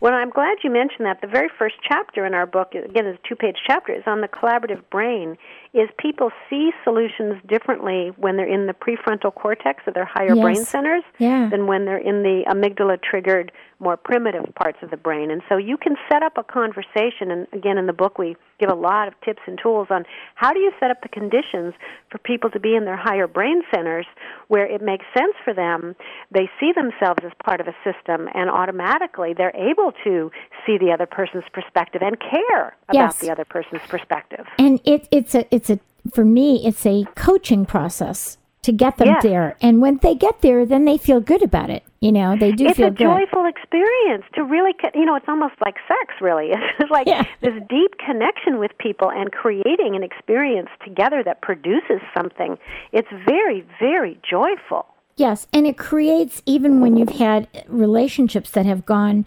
Well, 0.00 0.12
I'm 0.12 0.30
glad 0.30 0.58
you 0.62 0.70
mentioned 0.70 1.06
that. 1.06 1.20
The 1.20 1.26
very 1.26 1.48
first 1.58 1.76
chapter 1.86 2.26
in 2.26 2.34
our 2.34 2.46
book, 2.46 2.74
again, 2.74 3.06
is 3.06 3.16
a 3.16 3.28
two-page 3.28 3.56
chapter, 3.66 3.94
is 3.94 4.02
on 4.06 4.20
the 4.20 4.28
collaborative 4.28 4.82
brain. 4.90 5.38
Is 5.74 5.88
people 5.98 6.30
see 6.48 6.70
solutions 6.84 7.34
differently 7.48 8.12
when 8.16 8.36
they're 8.36 8.46
in 8.46 8.68
the 8.68 8.72
prefrontal 8.74 9.34
cortex 9.34 9.82
of 9.88 9.94
their 9.94 10.04
higher 10.04 10.34
Yes. 10.36 10.42
brain 10.42 10.56
centers 10.64 11.02
Yeah. 11.18 11.48
than 11.50 11.66
when 11.66 11.84
they're 11.84 11.96
in 11.98 12.22
the 12.22 12.44
amygdala-triggered, 12.46 13.50
more 13.80 13.96
primitive 13.96 14.54
parts 14.54 14.78
of 14.82 14.90
the 14.90 14.96
brain. 14.96 15.32
And 15.32 15.42
so 15.48 15.56
you 15.56 15.76
can 15.76 15.96
set 16.08 16.22
up 16.22 16.38
a 16.38 16.44
conversation. 16.44 17.32
And 17.32 17.48
again, 17.52 17.76
in 17.76 17.86
the 17.86 17.92
book, 17.92 18.18
we 18.18 18.36
give 18.60 18.70
a 18.70 18.74
lot 18.74 19.08
of 19.08 19.20
tips 19.22 19.42
and 19.46 19.58
tools 19.58 19.88
on 19.90 20.06
how 20.36 20.52
do 20.52 20.60
you 20.60 20.70
set 20.78 20.92
up 20.92 21.02
the 21.02 21.08
conditions 21.08 21.74
for 22.08 22.18
people 22.18 22.48
to 22.50 22.60
be 22.60 22.76
in 22.76 22.84
their 22.84 22.96
higher 22.96 23.26
brain 23.26 23.62
centers 23.74 24.06
where 24.46 24.64
it 24.64 24.80
makes 24.80 25.04
sense 25.12 25.34
for 25.44 25.52
them. 25.52 25.96
They 26.30 26.48
see 26.60 26.70
themselves 26.72 27.24
as 27.24 27.32
part 27.44 27.60
of 27.60 27.66
a 27.66 27.74
system, 27.82 28.28
and 28.32 28.48
automatically 28.48 29.34
they're 29.34 29.54
able 29.56 29.92
to 30.04 30.30
see 30.64 30.78
the 30.78 30.92
other 30.92 31.06
person's 31.06 31.44
perspective 31.52 32.00
and 32.00 32.18
care 32.20 32.76
about 32.88 32.94
Yes. 32.94 33.18
the 33.18 33.30
other 33.32 33.44
person's 33.44 33.82
perspective. 33.88 34.46
and 34.58 34.80
it, 34.84 35.08
it's 35.10 35.34
a 35.34 35.44
it's 35.54 35.63
a 35.70 35.78
for 36.12 36.24
me 36.24 36.60
it's 36.66 36.84
a 36.86 37.04
coaching 37.14 37.64
process 37.66 38.38
to 38.62 38.72
get 38.72 38.96
them 38.96 39.08
Yes. 39.08 39.22
there. 39.22 39.56
And 39.60 39.82
when 39.82 39.98
they 39.98 40.14
get 40.14 40.40
there 40.40 40.64
then 40.64 40.84
they 40.84 40.96
feel 40.98 41.20
good 41.20 41.42
about 41.42 41.70
it 41.70 41.82
you 42.00 42.12
know 42.12 42.36
they 42.36 42.52
do 42.52 42.66
it's 42.66 42.76
feel 42.76 42.86
It's 42.88 42.94
a 43.00 43.04
good. 43.04 43.04
joyful 43.26 43.46
experience 43.46 44.24
to 44.34 44.44
really 44.44 44.72
you 44.94 45.04
know 45.04 45.14
it's 45.16 45.28
almost 45.28 45.54
like 45.64 45.76
sex 45.88 46.14
really. 46.20 46.50
It's 46.80 46.90
like 46.90 47.06
Yeah. 47.06 47.24
this 47.40 47.54
deep 47.68 47.92
connection 47.98 48.58
with 48.58 48.70
people 48.78 49.10
and 49.10 49.30
creating 49.32 49.94
an 49.96 50.02
experience 50.02 50.68
together 50.84 51.22
that 51.24 51.40
produces 51.42 52.00
something. 52.16 52.56
It's 52.92 53.08
very 53.26 53.64
very 53.80 54.18
joyful. 54.28 54.86
Yes 55.16 55.46
and 55.52 55.66
it 55.66 55.78
creates 55.78 56.42
even 56.46 56.80
when 56.80 56.96
you've 56.96 57.16
had 57.26 57.48
relationships 57.68 58.50
that 58.50 58.66
have 58.66 58.84
gone 58.84 59.24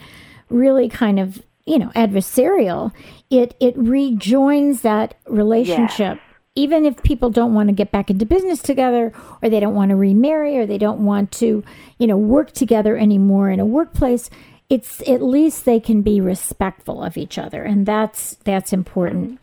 really 0.49 0.89
kind 0.89 1.19
of 1.19 1.41
you 1.65 1.77
know 1.79 1.89
adversarial 1.95 2.91
it 3.29 3.55
it 3.59 3.75
rejoins 3.77 4.81
that 4.81 5.15
relationship 5.27 6.19
even 6.57 6.85
if 6.85 7.01
people 7.03 7.29
don't 7.29 7.53
want 7.53 7.69
to 7.69 7.73
get 7.73 7.91
back 7.91 8.09
into 8.09 8.25
business 8.25 8.61
together 8.61 9.13
or 9.41 9.49
they 9.49 9.59
don't 9.59 9.75
want 9.75 9.89
to 9.89 9.95
remarry 9.95 10.57
or 10.57 10.65
they 10.65 10.77
don't 10.79 11.05
want 11.05 11.31
to 11.31 11.63
you 11.99 12.07
know 12.07 12.17
work 12.17 12.51
together 12.51 12.97
anymore 12.97 13.49
in 13.49 13.59
a 13.59 13.65
workplace 13.65 14.29
it's 14.69 15.01
at 15.07 15.21
least 15.21 15.63
they 15.63 15.79
can 15.79 16.01
be 16.01 16.19
respectful 16.19 17.01
of 17.03 17.15
each 17.15 17.37
other 17.37 17.63
and 17.63 17.85
that's 17.85 18.35
that's 18.43 18.73
important 18.73 19.39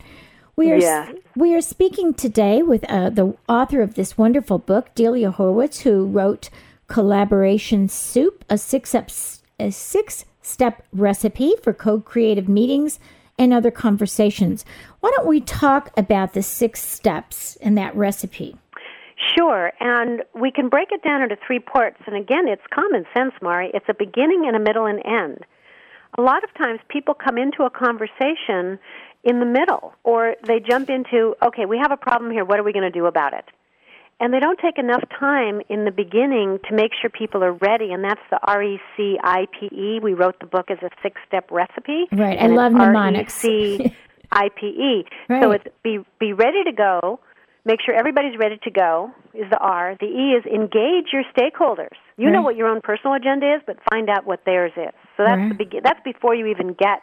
we 0.56 0.70
are 0.72 0.76
Yeah. 0.76 1.12
we 1.36 1.54
are 1.54 1.60
speaking 1.60 2.14
today 2.14 2.62
with 2.62 2.84
uh, 2.90 3.10
the 3.10 3.34
author 3.48 3.80
of 3.80 3.94
this 3.94 4.16
wonderful 4.18 4.58
book 4.58 4.94
Delia 4.94 5.30
Horowitz, 5.32 5.80
who 5.80 6.06
wrote 6.06 6.50
collaboration 6.88 7.88
soup 7.88 8.44
a 8.50 8.58
six 8.58 8.90
step 8.90 9.10
a 9.58 9.70
six 9.70 10.24
step 10.42 10.84
recipe 10.92 11.54
for 11.62 11.72
co-creative 11.72 12.48
meetings 12.48 12.98
and 13.38 13.52
other 13.52 13.70
conversations 13.70 14.64
why 15.00 15.10
don't 15.16 15.26
we 15.26 15.40
talk 15.40 15.90
about 15.96 16.32
the 16.32 16.42
six 16.42 16.82
steps 16.82 17.56
in 17.56 17.74
that 17.74 17.94
recipe 17.96 18.56
Sure, 19.36 19.72
and 19.80 20.22
we 20.34 20.50
can 20.50 20.68
break 20.68 20.88
it 20.90 21.02
down 21.02 21.22
into 21.22 21.36
three 21.46 21.58
parts. 21.58 21.96
And 22.06 22.16
again, 22.16 22.46
it's 22.48 22.62
common 22.72 23.06
sense, 23.16 23.32
Mari. 23.40 23.70
It's 23.72 23.86
a 23.88 23.94
beginning 23.94 24.44
and 24.46 24.56
a 24.56 24.58
middle 24.58 24.86
and 24.86 25.00
end. 25.04 25.44
A 26.18 26.22
lot 26.22 26.44
of 26.44 26.52
times 26.54 26.80
people 26.88 27.14
come 27.14 27.38
into 27.38 27.62
a 27.64 27.70
conversation 27.70 28.78
in 29.24 29.40
the 29.40 29.46
middle, 29.46 29.94
or 30.04 30.36
they 30.46 30.60
jump 30.60 30.90
into, 30.90 31.34
okay, 31.42 31.64
we 31.64 31.78
have 31.78 31.90
a 31.90 31.96
problem 31.96 32.30
here, 32.30 32.44
what 32.44 32.60
are 32.60 32.62
we 32.62 32.72
going 32.72 32.84
to 32.84 32.90
do 32.90 33.06
about 33.06 33.32
it? 33.32 33.44
And 34.20 34.32
they 34.32 34.38
don't 34.40 34.58
take 34.60 34.78
enough 34.78 35.02
time 35.18 35.60
in 35.68 35.84
the 35.84 35.90
beginning 35.90 36.58
to 36.68 36.74
make 36.74 36.92
sure 37.00 37.10
people 37.10 37.42
are 37.42 37.52
ready, 37.52 37.90
and 37.92 38.04
that's 38.04 38.20
the 38.30 38.38
R 38.46 38.62
E 38.62 38.80
C 38.96 39.18
I 39.22 39.46
P 39.58 39.66
E. 39.74 39.98
We 40.02 40.14
wrote 40.14 40.38
the 40.40 40.46
book 40.46 40.70
as 40.70 40.78
a 40.82 40.90
six 41.02 41.20
step 41.26 41.50
recipe. 41.50 42.04
Right, 42.12 42.38
I 42.40 42.46
love 42.46 42.72
mnemonics. 42.72 43.44
R-E-C-I-P-E. 43.44 45.04
So 45.28 45.50
Right. 45.50 45.60
it's 45.60 45.64
be 45.82 45.98
be 46.20 46.32
ready 46.32 46.62
to 46.64 46.72
go. 46.72 47.20
Make 47.66 47.80
sure 47.84 47.94
everybody's 47.94 48.36
ready 48.38 48.58
to 48.62 48.70
go 48.70 49.10
is 49.32 49.48
the 49.50 49.58
R. 49.58 49.96
The 49.98 50.06
E 50.06 50.34
is 50.36 50.44
engage 50.46 51.12
your 51.12 51.24
stakeholders. 51.36 51.96
You 52.16 52.30
know 52.30 52.42
what 52.42 52.56
your 52.56 52.68
own 52.68 52.80
personal 52.82 53.14
agenda 53.14 53.54
is, 53.54 53.62
but 53.66 53.78
find 53.90 54.08
out 54.10 54.26
what 54.26 54.44
theirs 54.44 54.72
is. 54.76 54.92
So 55.16 55.24
that's 55.24 55.40
the 55.48 55.54
Right. 55.54 55.58
begin. 55.58 55.80
That's 55.82 56.00
before 56.04 56.34
you 56.34 56.46
even 56.46 56.74
get 56.74 57.00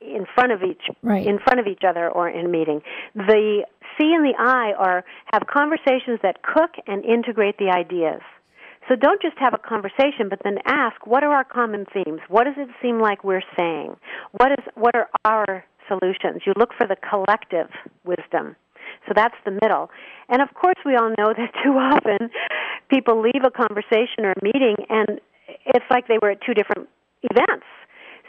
in 0.00 0.26
front 0.34 0.52
of 0.52 0.62
each 0.62 0.82
Right. 1.02 1.26
in 1.26 1.38
front 1.38 1.60
of 1.60 1.66
each 1.66 1.82
other 1.84 2.08
or 2.08 2.28
in 2.28 2.46
a 2.46 2.48
meeting. 2.48 2.82
The 3.14 3.64
C 3.96 4.14
and 4.14 4.24
the 4.24 4.34
I 4.38 4.72
are 4.78 5.04
have 5.32 5.46
conversations 5.46 6.20
that 6.22 6.42
cook 6.42 6.70
and 6.86 7.04
integrate 7.04 7.58
the 7.58 7.70
ideas. 7.70 8.22
So 8.88 8.96
don't 8.96 9.20
just 9.20 9.36
have 9.38 9.52
a 9.52 9.58
conversation, 9.58 10.28
but 10.30 10.40
then 10.44 10.58
ask, 10.64 11.06
what 11.06 11.22
are 11.22 11.32
our 11.32 11.44
common 11.44 11.84
themes? 11.92 12.20
What 12.28 12.44
does 12.44 12.54
it 12.56 12.68
seem 12.80 13.00
like 13.00 13.22
we're 13.22 13.42
saying? 13.56 13.96
What 14.32 14.52
is 14.52 14.64
what 14.74 14.94
are 14.94 15.08
our 15.24 15.64
solutions? 15.88 16.42
You 16.46 16.52
look 16.56 16.70
for 16.78 16.86
the 16.86 16.96
collective 16.96 17.68
wisdom. 18.04 18.56
So 19.06 19.12
that's 19.14 19.36
the 19.44 19.50
middle. 19.50 19.90
And 20.28 20.40
of 20.40 20.54
course, 20.54 20.76
we 20.86 20.96
all 20.96 21.10
know 21.18 21.34
that 21.36 21.52
too 21.62 21.72
often 21.72 22.30
people 22.88 23.20
leave 23.20 23.42
a 23.44 23.50
conversation 23.50 24.24
or 24.24 24.32
a 24.32 24.42
meeting 24.44 24.76
and 24.88 25.20
it's 25.66 25.84
like 25.90 26.08
they 26.08 26.18
were 26.20 26.30
at 26.30 26.40
two 26.40 26.54
different 26.54 26.88
events. 27.22 27.66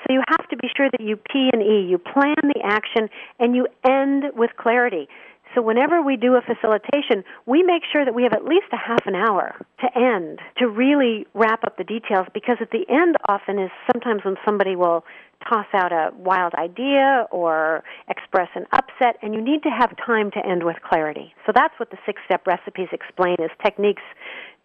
So 0.05 0.13
you 0.13 0.21
have 0.29 0.47
to 0.49 0.57
be 0.57 0.67
sure 0.75 0.89
that 0.91 1.01
you 1.01 1.17
P 1.17 1.49
and 1.51 1.61
E, 1.61 1.85
you 1.89 1.97
plan 1.97 2.35
the 2.43 2.61
action, 2.63 3.09
and 3.39 3.55
you 3.55 3.67
end 3.83 4.25
with 4.35 4.51
clarity. 4.57 5.07
So 5.55 5.63
whenever 5.63 6.01
we 6.01 6.15
do 6.15 6.35
a 6.35 6.41
facilitation, 6.41 7.23
we 7.47 7.63
make 7.63 7.81
sure 7.91 8.05
that 8.05 8.13
we 8.13 8.21
have 8.21 8.33
at 8.33 8.45
least 8.45 8.67
a 8.71 8.77
half 8.77 9.07
an 9.07 9.15
hour 9.15 9.55
to 9.81 9.87
end, 9.97 10.39
to 10.59 10.69
really 10.69 11.25
wrap 11.33 11.63
up 11.63 11.75
the 11.75 11.83
details, 11.83 12.27
because 12.35 12.57
at 12.61 12.69
the 12.69 12.85
end 12.87 13.15
often 13.27 13.57
is 13.57 13.71
sometimes 13.91 14.23
when 14.23 14.35
somebody 14.45 14.75
will 14.75 15.03
toss 15.49 15.65
out 15.73 15.91
a 15.91 16.11
wild 16.15 16.53
idea 16.53 17.25
or 17.31 17.83
express 18.09 18.49
an 18.55 18.65
upset, 18.73 19.17
and 19.23 19.33
you 19.33 19.41
need 19.41 19.63
to 19.63 19.69
have 19.69 19.95
time 20.05 20.29
to 20.31 20.45
end 20.45 20.63
with 20.63 20.75
clarity. 20.87 21.33
So 21.47 21.51
that's 21.55 21.73
what 21.79 21.89
the 21.89 21.97
six 22.05 22.21
step 22.25 22.45
recipes 22.45 22.89
explain 22.91 23.37
is 23.39 23.49
techniques 23.63 24.03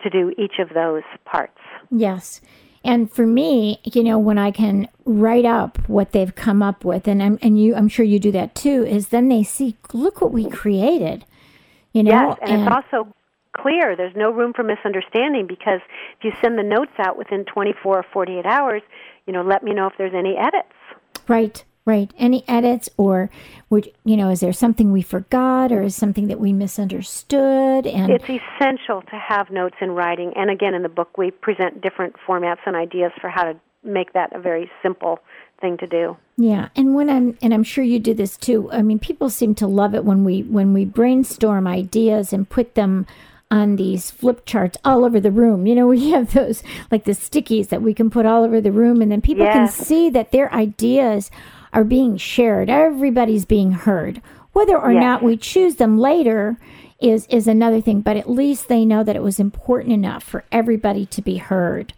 to 0.03 0.11
do 0.11 0.35
each 0.37 0.59
of 0.59 0.68
those 0.75 1.05
parts. 1.25 1.59
Yes. 1.90 2.42
And 2.85 3.11
for 3.11 3.27
me, 3.27 3.81
you 3.83 4.05
know, 4.05 4.18
when 4.18 4.37
I 4.37 4.51
can 4.51 4.88
write 5.07 5.47
up 5.47 5.79
what 5.88 6.12
they've 6.12 6.35
come 6.35 6.62
up 6.62 6.85
with, 6.85 7.09
and 7.09 7.23
I'm, 7.23 7.38
and 7.40 7.61
you, 7.61 7.75
I'm 7.75 7.88
sure 7.88 8.05
you 8.05 8.18
do 8.18 8.31
that 8.33 8.55
too, 8.55 8.85
is 8.85 9.09
then 9.09 9.29
they 9.31 9.42
see, 9.42 9.77
look 9.94 10.20
what 10.20 10.33
we 10.33 10.49
created. 10.51 11.25
You 11.94 12.03
know, 12.03 12.11
Yes, 12.11 12.38
and, 12.42 12.62
it's 12.62 12.75
also 12.75 13.14
clear. 13.57 13.97
There's 13.97 14.14
no 14.14 14.31
room 14.31 14.53
for 14.53 14.62
misunderstanding 14.62 15.47
because 15.47 15.81
if 16.18 16.25
you 16.25 16.33
send 16.42 16.59
the 16.59 16.62
notes 16.62 16.92
out 16.99 17.16
within 17.16 17.47
24 17.47 17.99
or 17.99 18.05
48 18.12 18.44
hours, 18.44 18.83
you 19.27 19.33
know, 19.33 19.42
let 19.42 19.62
me 19.62 19.73
know 19.73 19.87
if 19.87 19.94
there's 19.97 20.14
any 20.14 20.37
edits. 20.37 20.75
right, 21.27 21.64
right. 21.85 22.12
Any 22.18 22.47
edits, 22.49 22.88
or 22.97 23.31
would 23.70 23.92
you 24.05 24.16
know, 24.16 24.31
is 24.31 24.40
there 24.40 24.53
something 24.53 24.92
we 24.92 25.03
forgot, 25.03 25.73
or 25.73 25.83
is 25.83 25.94
something 25.94 26.29
that 26.29 26.40
we 26.40 26.53
misunderstood? 26.53 27.87
And 27.87 28.12
It's 28.12 28.25
essential 28.25 29.03
to 29.03 29.16
have 29.16 29.51
notes 29.51 29.77
in 29.81 29.90
writing. 29.92 30.33
And 30.37 30.51
again, 30.51 30.75
in 30.75 30.83
the 30.83 30.88
book, 30.88 31.16
we 31.18 31.31
present 31.31 31.81
different 31.81 32.16
formats 32.27 32.61
and 32.66 32.77
ideas 32.77 33.12
for 33.20 33.29
how 33.29 33.44
to 33.44 33.57
make 33.83 34.12
that 34.14 34.35
a 34.35 34.40
very 34.40 34.70
simple 34.83 35.18
thing 35.61 35.77
to 35.79 35.87
do. 35.87 36.16
Yeah, 36.37 36.68
and 36.75 36.94
when 36.94 37.09
I'm 37.09 37.38
and 37.42 37.55
I'm 37.55 37.62
sure 37.62 37.85
you 37.85 37.99
do 37.99 38.14
this 38.14 38.37
too. 38.37 38.70
I 38.73 38.83
mean, 38.83 38.99
people 38.99 39.31
seem 39.31 39.55
to 39.57 39.66
love 39.66 39.94
it 39.94 40.05
when 40.05 40.25
we 40.25 40.42
when 40.42 40.73
we 40.73 40.85
brainstorm 40.85 41.66
ideas 41.66 42.33
and 42.33 42.49
put 42.49 42.75
them 42.75 43.07
on 43.51 43.77
these 43.77 44.11
flip 44.11 44.44
charts 44.47 44.79
all 44.85 45.05
over 45.05 45.20
the 45.20 45.31
room. 45.31 45.66
You 45.66 45.75
know, 45.75 45.87
we 45.94 46.11
have 46.11 46.35
those 46.35 46.62
like 46.90 47.05
the 47.05 47.12
stickies 47.12 47.68
that 47.68 47.83
we 47.83 47.94
can 47.94 48.11
put 48.11 48.27
all 48.27 48.44
over 48.44 48.61
the 48.61 48.73
room 48.73 49.01
and 49.01 49.11
then 49.11 49.20
people 49.20 49.47
can 49.47 49.68
see 49.68 50.11
that 50.11 50.33
their 50.33 50.53
ideas 50.53 51.31
are 51.74 51.84
being 51.84 52.16
shared. 52.16 52.70
Everybody's 52.70 53.44
being 53.44 53.72
heard. 53.72 54.22
Whether 54.52 54.78
or 54.78 54.92
Yes. 54.92 55.02
not 55.02 55.22
we 55.22 55.37
choose 55.37 55.76
them 55.76 55.98
later 55.98 56.56
is 57.00 57.26
is 57.28 57.46
another 57.48 57.80
thing, 57.80 58.00
but 58.00 58.16
at 58.16 58.30
least 58.30 58.68
they 58.68 58.84
know 58.84 59.02
that 59.02 59.16
it 59.16 59.22
was 59.22 59.38
important 59.40 59.92
enough 59.92 60.22
for 60.22 60.44
everybody 60.52 61.04
to 61.06 61.20
be 61.20 61.37
heard. 61.38 61.92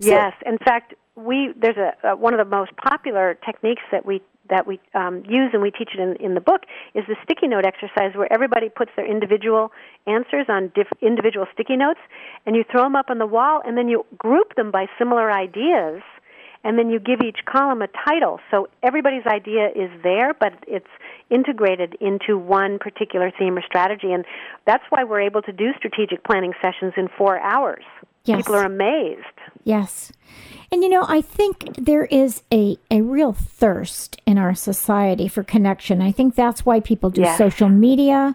So- 0.00 0.08
yes, 0.10 0.32
in 0.46 0.58
fact, 0.58 0.94
we 1.16 1.52
there's 1.60 1.76
a, 1.76 1.92
a 2.10 2.16
one 2.16 2.32
of 2.32 2.38
the 2.38 2.56
most 2.56 2.70
popular 2.76 3.34
techniques 3.44 3.82
that 3.90 4.06
we 4.06 4.22
that 4.48 4.66
we 4.66 4.80
um, 4.94 5.22
use 5.28 5.50
and 5.52 5.62
we 5.62 5.70
teach 5.70 5.90
it 5.94 6.00
in, 6.00 6.16
in 6.16 6.34
the 6.34 6.40
book 6.40 6.62
is 6.94 7.04
the 7.08 7.16
sticky 7.24 7.48
note 7.48 7.64
exercise 7.64 8.14
where 8.14 8.30
everybody 8.32 8.68
puts 8.68 8.90
their 8.96 9.06
individual 9.06 9.72
answers 10.06 10.46
on 10.48 10.70
diff- 10.74 10.92
individual 11.00 11.46
sticky 11.54 11.76
notes 11.76 12.00
and 12.44 12.54
you 12.56 12.64
throw 12.70 12.82
them 12.82 12.96
up 12.96 13.06
on 13.08 13.18
the 13.18 13.26
wall 13.26 13.62
and 13.64 13.78
then 13.78 13.88
you 13.88 14.04
group 14.18 14.54
them 14.56 14.70
by 14.70 14.86
similar 14.98 15.30
ideas 15.32 16.02
and 16.64 16.78
then 16.78 16.90
you 16.90 16.98
give 17.00 17.20
each 17.26 17.38
column 17.44 17.82
a 17.82 17.88
title. 18.08 18.38
So 18.50 18.68
everybody's 18.82 19.26
idea 19.26 19.68
is 19.68 19.90
there, 20.02 20.34
but 20.34 20.52
it's 20.66 20.86
integrated 21.30 21.96
into 22.00 22.38
one 22.38 22.78
particular 22.78 23.32
theme 23.36 23.56
or 23.56 23.62
strategy. 23.62 24.12
And 24.12 24.24
that's 24.66 24.84
why 24.90 25.04
we're 25.04 25.20
able 25.22 25.42
to 25.42 25.52
do 25.52 25.72
strategic 25.76 26.24
planning 26.24 26.52
sessions 26.60 26.92
in 26.96 27.08
four 27.16 27.40
hours. 27.40 27.84
Yes. 28.24 28.38
People 28.38 28.54
are 28.54 28.64
amazed. 28.64 29.24
Yes. 29.64 30.12
And 30.70 30.82
you 30.82 30.88
know, 30.88 31.04
I 31.08 31.20
think 31.20 31.74
there 31.76 32.04
is 32.04 32.42
a, 32.52 32.76
a 32.90 33.00
real 33.02 33.32
thirst 33.32 34.20
in 34.26 34.38
our 34.38 34.54
society 34.54 35.26
for 35.26 35.42
connection. 35.42 36.00
I 36.00 36.12
think 36.12 36.36
that's 36.36 36.64
why 36.64 36.78
people 36.80 37.10
do 37.10 37.22
Yes. 37.22 37.36
social 37.36 37.68
media. 37.68 38.34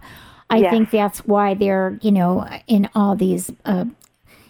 I 0.49 0.57
Yes. 0.57 0.71
think 0.71 0.91
that's 0.91 1.19
why 1.25 1.53
they're, 1.53 1.97
you 2.01 2.11
know, 2.11 2.45
in 2.67 2.89
all 2.95 3.15
these, 3.15 3.51
uh, 3.65 3.85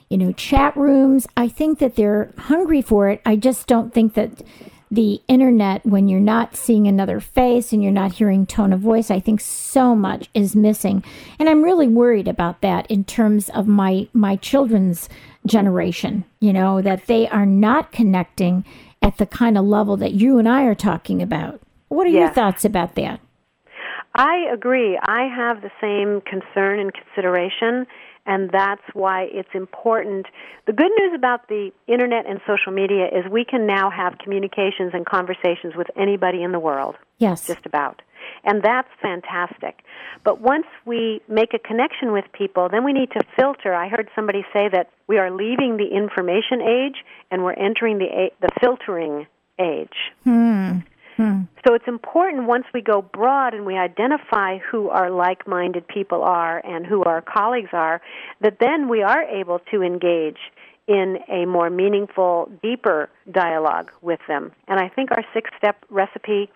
you 0.09 0.17
know, 0.17 0.31
chat 0.31 0.75
rooms. 0.75 1.27
I 1.35 1.47
think 1.47 1.79
that 1.79 1.95
they're 1.95 2.31
hungry 2.37 2.81
for 2.81 3.09
it. 3.09 3.21
I 3.25 3.35
just 3.35 3.67
don't 3.67 3.93
think 3.93 4.13
that 4.13 4.41
the 4.89 5.21
internet, 5.27 5.85
when 5.85 6.07
you're 6.07 6.19
not 6.19 6.55
seeing 6.55 6.87
another 6.87 7.19
face 7.19 7.73
and 7.73 7.83
you're 7.83 7.91
not 7.91 8.13
hearing 8.13 8.45
tone 8.45 8.71
of 8.71 8.79
voice, 8.79 9.11
I 9.11 9.19
think 9.19 9.41
so 9.41 9.95
much 9.95 10.29
is 10.33 10.55
missing. 10.55 11.03
And 11.39 11.49
I'm 11.49 11.63
really 11.63 11.87
worried 11.87 12.27
about 12.27 12.61
that 12.61 12.89
in 12.89 13.03
terms 13.03 13.49
of 13.49 13.67
my 13.67 14.07
my 14.13 14.37
children's 14.37 15.09
generation, 15.45 16.23
you 16.39 16.53
know, 16.53 16.81
that 16.81 17.07
they 17.07 17.27
are 17.27 17.45
not 17.45 17.91
connecting 17.91 18.63
at 19.01 19.17
the 19.17 19.25
kind 19.25 19.57
of 19.57 19.65
level 19.65 19.97
that 19.97 20.13
you 20.13 20.37
and 20.39 20.47
I 20.47 20.63
are 20.63 20.75
talking 20.75 21.21
about. 21.21 21.59
What 21.89 22.07
are 22.07 22.11
your 22.11 22.29
thoughts 22.29 22.65
about 22.65 22.95
that? 22.95 23.19
I 24.15 24.47
agree. 24.51 24.97
I 25.01 25.27
have 25.27 25.61
the 25.61 25.71
same 25.79 26.21
concern 26.21 26.79
and 26.79 26.91
consideration, 26.91 27.85
and 28.27 28.51
that's 28.51 28.83
why 28.93 29.23
it's 29.31 29.49
important. 29.53 30.27
The 30.67 30.73
good 30.73 30.91
news 30.99 31.13
about 31.15 31.47
the 31.47 31.71
internet 31.87 32.25
and 32.29 32.39
social 32.45 32.71
media 32.71 33.05
is 33.07 33.25
we 33.31 33.45
can 33.45 33.65
now 33.65 33.89
have 33.89 34.17
communications 34.19 34.91
and 34.93 35.05
conversations 35.05 35.73
with 35.75 35.87
anybody 35.95 36.43
in 36.43 36.51
the 36.51 36.59
world, 36.59 36.95
Yes. 37.17 37.47
just 37.47 37.65
about. 37.65 38.01
And 38.43 38.61
that's 38.61 38.89
fantastic. 39.01 39.79
But 40.23 40.41
once 40.41 40.65
we 40.85 41.21
make 41.27 41.53
a 41.53 41.59
connection 41.59 42.11
with 42.11 42.25
people, 42.33 42.67
then 42.69 42.83
we 42.83 42.93
need 42.93 43.09
to 43.11 43.21
filter. 43.37 43.73
I 43.73 43.87
heard 43.87 44.09
somebody 44.15 44.43
say 44.53 44.67
that 44.69 44.89
we 45.07 45.17
are 45.17 45.31
leaving 45.31 45.77
the 45.77 45.87
information 45.95 46.61
age 46.61 46.97
and 47.31 47.43
we're 47.43 47.53
entering 47.53 47.97
the 47.97 48.05
a- 48.05 48.33
the 48.41 48.49
filtering 48.59 49.27
age. 49.59 49.97
Hmm. 50.23 50.79
Hmm. 51.17 51.41
So 51.65 51.73
it's 51.73 51.87
important 51.87 52.47
once 52.47 52.65
we 52.73 52.81
go 52.81 53.01
broad 53.01 53.55
and 53.55 53.65
we 53.65 53.75
identify 53.75 54.59
who 54.59 54.89
our 54.89 55.09
like 55.09 55.47
minded 55.47 55.87
people 55.87 56.21
are 56.21 56.63
and 56.65 56.85
who 56.85 57.03
our 57.03 57.21
colleagues 57.21 57.71
are, 57.73 58.01
that 58.41 58.57
then 58.59 58.87
we 58.87 59.01
are 59.01 59.23
able 59.23 59.59
to 59.71 59.81
engage 59.81 60.37
in 60.87 61.17
a 61.27 61.45
more 61.45 61.69
meaningful, 61.69 62.49
deeper 62.61 63.09
dialogue 63.31 63.91
with 64.01 64.19
them. 64.27 64.51
And 64.67 64.79
I 64.79 64.89
think 64.89 65.11
our 65.11 65.23
six 65.33 65.49
step 65.57 65.83
recipe 65.89 66.49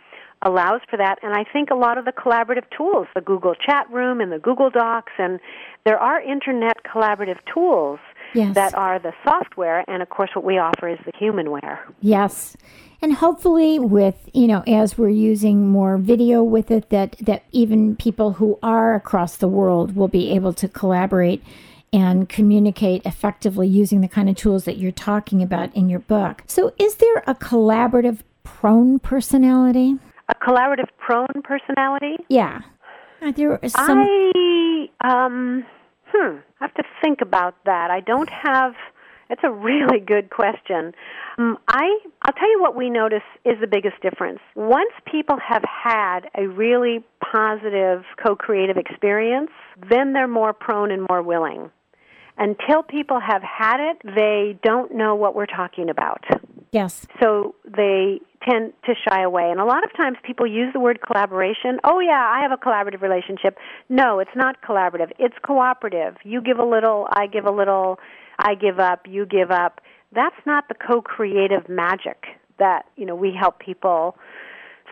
allows 0.43 0.81
for 0.89 0.97
that. 0.97 1.17
And 1.23 1.33
I 1.33 1.43
think 1.51 1.69
a 1.69 1.75
lot 1.75 1.97
of 1.97 2.05
the 2.05 2.11
collaborative 2.11 2.65
tools, 2.75 3.07
the 3.13 3.21
Google 3.21 3.55
chat 3.55 3.89
room 3.91 4.21
and 4.21 4.31
the 4.31 4.39
Google 4.39 4.69
Docs, 4.69 5.13
and 5.17 5.39
there 5.85 5.97
are 5.97 6.21
internet 6.21 6.77
collaborative 6.83 7.39
tools 7.51 7.99
Yes. 8.33 8.55
that 8.55 8.73
are 8.75 8.99
the 8.99 9.13
software, 9.23 9.83
and 9.87 10.01
of 10.01 10.09
course, 10.09 10.29
what 10.33 10.45
we 10.45 10.57
offer 10.57 10.87
is 10.89 10.99
the 11.05 11.11
humanware. 11.13 11.79
Yes. 11.99 12.55
And 13.01 13.13
hopefully 13.13 13.79
with, 13.79 14.29
you 14.33 14.47
know, 14.47 14.63
as 14.67 14.97
we're 14.97 15.09
using 15.09 15.67
more 15.67 15.97
video 15.97 16.43
with 16.43 16.69
it 16.69 16.89
that 16.89 17.17
that 17.19 17.43
even 17.51 17.95
people 17.95 18.33
who 18.33 18.59
are 18.61 18.93
across 18.95 19.37
the 19.37 19.47
world 19.47 19.95
will 19.95 20.07
be 20.07 20.31
able 20.31 20.53
to 20.53 20.67
collaborate 20.67 21.43
and 21.93 22.29
communicate 22.29 23.05
effectively 23.05 23.67
using 23.67 24.01
the 24.01 24.07
kind 24.07 24.29
of 24.29 24.35
tools 24.35 24.65
that 24.65 24.77
you're 24.77 24.91
talking 24.91 25.41
about 25.41 25.75
in 25.75 25.89
your 25.89 25.99
book. 25.99 26.43
So 26.47 26.73
is 26.77 26.95
there 26.95 27.23
a 27.27 27.35
collaborative 27.35 28.19
prone 28.43 28.99
personality? 28.99 29.97
A 30.29 30.35
collaborative 30.35 30.87
prone 30.97 31.41
personality? 31.43 32.17
Yeah. 32.29 32.61
Are 33.21 33.31
there 33.31 33.59
some 33.67 33.99
I 33.99 34.89
um 35.03 35.65
hmm, 36.13 36.37
I 36.59 36.65
have 36.65 36.73
to 36.75 36.83
think 37.01 37.21
about 37.21 37.55
that. 37.65 37.91
I 37.91 37.99
don't 37.99 38.29
have 38.29 38.73
it's 39.31 39.41
a 39.43 39.51
really 39.51 39.99
good 40.05 40.29
question. 40.29 40.93
Um, 41.37 41.57
I 41.67 41.99
I'll 42.21 42.33
tell 42.33 42.51
you 42.51 42.61
what 42.61 42.75
we 42.75 42.89
notice 42.89 43.23
is 43.45 43.55
the 43.59 43.67
biggest 43.67 44.01
difference. 44.01 44.39
Once 44.55 44.91
people 45.09 45.37
have 45.37 45.63
had 45.63 46.29
a 46.37 46.47
really 46.47 47.03
positive 47.31 48.03
co-creative 48.23 48.77
experience, 48.77 49.51
then 49.89 50.13
they're 50.13 50.27
more 50.27 50.53
prone 50.53 50.91
and 50.91 51.07
more 51.09 51.21
willing. 51.21 51.71
Until 52.37 52.83
people 52.83 53.19
have 53.19 53.41
had 53.41 53.79
it, 53.79 54.01
they 54.03 54.57
don't 54.63 54.93
know 54.93 55.15
what 55.15 55.35
we're 55.35 55.45
talking 55.45 55.89
about 55.89 56.23
Yes. 56.71 57.05
so 57.19 57.55
they 57.65 58.21
tend 58.49 58.73
to 58.85 58.93
shy 59.07 59.21
away. 59.21 59.49
And 59.51 59.59
a 59.59 59.65
lot 59.65 59.83
of 59.83 59.95
times 59.95 60.17
people 60.23 60.47
use 60.47 60.71
the 60.73 60.79
word 60.79 60.99
collaboration. 61.05 61.79
Oh, 61.83 61.99
yeah, 61.99 62.31
I 62.33 62.41
have 62.41 62.51
a 62.51 62.57
collaborative 62.57 63.01
relationship. 63.01 63.57
No, 63.89 64.19
it's 64.19 64.35
not 64.35 64.61
collaborative. 64.61 65.11
It's 65.19 65.35
cooperative. 65.45 66.15
You 66.23 66.41
give 66.41 66.57
a 66.57 66.65
little, 66.65 67.07
I 67.11 67.27
give 67.27 67.45
a 67.45 67.51
little, 67.51 67.99
I 68.39 68.55
give 68.55 68.79
up, 68.79 69.01
you 69.07 69.25
give 69.25 69.51
up. 69.51 69.81
That's 70.13 70.35
not 70.45 70.67
the 70.67 70.75
co 70.75 71.01
creative 71.01 71.69
magic 71.69 72.25
that, 72.57 72.85
you 72.95 73.05
know, 73.05 73.15
we 73.15 73.33
help 73.37 73.59
people 73.59 74.17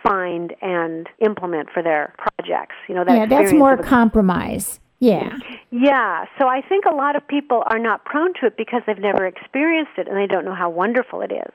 find 0.01 0.53
and 0.61 1.07
implement 1.19 1.69
for 1.73 1.83
their 1.83 2.13
projects. 2.17 2.75
You 2.87 2.95
know, 2.95 3.03
that 3.05 3.17
Yeah, 3.17 3.25
that's 3.25 3.53
more 3.53 3.73
a 3.73 3.83
compromise. 3.83 4.79
Yeah. 4.99 5.37
yeah, 5.71 6.25
so 6.37 6.47
I 6.47 6.61
think 6.61 6.85
a 6.85 6.93
lot 6.93 7.15
of 7.15 7.25
people 7.27 7.63
are 7.67 7.79
not 7.79 8.03
prone 8.03 8.33
to 8.41 8.47
it 8.47 8.57
because 8.57 8.81
they've 8.85 8.99
never 8.99 9.25
experienced 9.25 9.93
it 9.97 10.07
and 10.07 10.17
they 10.17 10.27
don't 10.27 10.43
know 10.43 10.55
how 10.55 10.69
wonderful 10.69 11.21
it 11.21 11.31
is. 11.31 11.53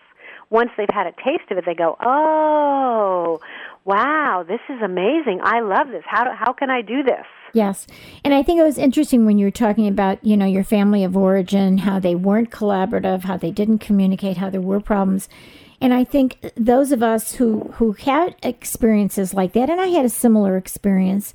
Once 0.51 0.71
they've 0.77 0.89
had 0.93 1.07
a 1.07 1.13
taste 1.13 1.51
of 1.51 1.59
it, 1.59 1.65
they 1.67 1.75
go, 1.75 1.97
"Oh, 2.01 3.41
wow, 3.85 4.45
this 4.47 4.61
is 4.69 4.81
amazing. 4.83 5.41
I 5.43 5.61
love 5.61 5.89
this. 5.89 6.05
How 6.07 6.33
how 6.35 6.53
can 6.53 6.71
I 6.71 6.81
do 6.81 7.03
this?" 7.03 7.27
Yes. 7.55 7.87
And 8.25 8.35
I 8.35 8.43
think 8.43 8.61
it 8.61 8.65
was 8.65 8.79
interesting 8.79 9.27
when 9.27 9.39
you 9.39 9.47
were 9.47 9.51
talking 9.51 9.89
about, 9.89 10.23
you 10.25 10.37
know, 10.37 10.45
your 10.45 10.65
family 10.65 11.05
of 11.05 11.17
origin, 11.17 11.79
how 11.79 11.99
they 11.99 12.15
weren't 12.15 12.51
collaborative, 12.51 13.23
how 13.23 13.37
they 13.37 13.53
didn't 13.53 13.79
communicate, 13.79 14.37
how 14.37 14.51
there 14.51 14.61
were 14.61 14.81
problems. 14.81 15.29
And 15.81 15.95
I 15.95 16.05
think 16.05 16.39
those 16.57 16.93
of 16.93 17.03
us 17.03 17.35
who 17.35 17.73
who 17.75 17.93
had 17.93 18.37
experiences 18.43 19.35
like 19.35 19.53
that, 19.53 19.71
and 19.71 19.81
I 19.81 19.89
had 19.89 20.05
a 20.05 20.11
similar 20.11 20.57
experience, 20.57 21.33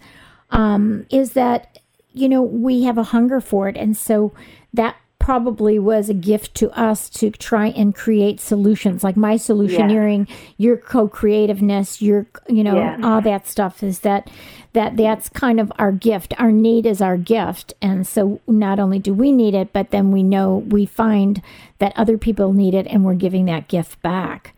um, 0.52 1.06
is 1.10 1.34
that 1.34 1.80
you 2.19 2.29
know 2.29 2.41
we 2.41 2.84
have 2.84 2.97
a 2.97 3.03
hunger 3.03 3.39
for 3.41 3.67
it, 3.69 3.77
and 3.77 3.95
so 3.95 4.34
that 4.73 4.95
probably 5.19 5.77
was 5.77 6.10
a 6.10 6.13
gift 6.13 6.55
to 6.55 6.71
us 6.79 7.10
to 7.10 7.29
try 7.29 7.67
and 7.67 7.93
create 7.93 8.39
solutions. 8.39 9.03
Like 9.03 9.17
my 9.17 9.36
solutioneering, 9.36 10.27
your 10.58 10.77
co-creativeness, 10.77 12.01
your 12.01 12.25
you 12.47 12.63
know 12.63 12.75
Yeah. 12.77 12.97
all 13.03 13.21
that 13.21 13.45
stuff 13.47 13.84
is 13.84 13.99
that 13.99 14.29
that 14.73 14.97
that's 14.97 15.29
kind 15.29 15.60
of 15.60 15.71
our 15.77 15.91
gift. 15.91 16.34
Our 16.39 16.51
need 16.51 16.86
is 16.86 17.01
our 17.01 17.17
gift, 17.17 17.73
and 17.82 18.08
so 18.08 18.39
not 18.47 18.79
only 18.79 18.99
do 18.99 19.13
we 19.13 19.32
need 19.32 19.53
it, 19.53 19.73
but 19.73 19.91
then 19.91 20.12
we 20.12 20.23
know 20.23 20.58
we 20.69 20.86
find 20.86 21.41
that 21.79 21.93
other 21.95 22.17
people 22.17 22.53
need 22.53 22.73
it, 22.73 22.88
and 22.88 23.03
we're 23.03 23.13
giving 23.15 23.45
that 23.45 23.67
gift 23.67 24.01
back. 24.01 24.55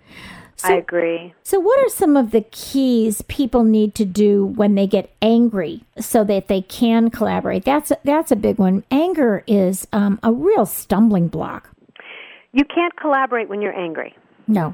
So, 0.62 0.74
I 0.74 0.78
agree. 0.78 1.34
so, 1.44 1.60
what 1.60 1.80
are 1.80 1.90
some 1.90 2.16
of 2.16 2.32
the 2.32 2.42
keys 2.42 3.24
people 3.24 3.64
need 3.64 3.96
to 3.96 4.06
do 4.06 4.46
when 4.46 4.76
they 4.76 4.86
get 4.86 5.12
angry 5.22 5.84
so 6.00 6.24
that 6.26 6.48
they 6.48 6.62
can 6.62 7.10
collaborate? 7.10 7.66
That's 7.66 7.92
that's 8.04 8.32
a 8.32 8.36
big 8.36 8.60
one. 8.60 8.84
Anger 8.92 9.44
is 9.48 9.88
um, 9.92 10.20
a 10.22 10.32
real 10.32 10.66
stumbling 10.66 11.28
block. 11.28 11.70
You 12.54 12.66
can't 12.66 12.96
collaborate 12.96 13.50
when 13.50 13.62
you're 13.62 13.78
angry. 13.78 14.16
No. 14.48 14.74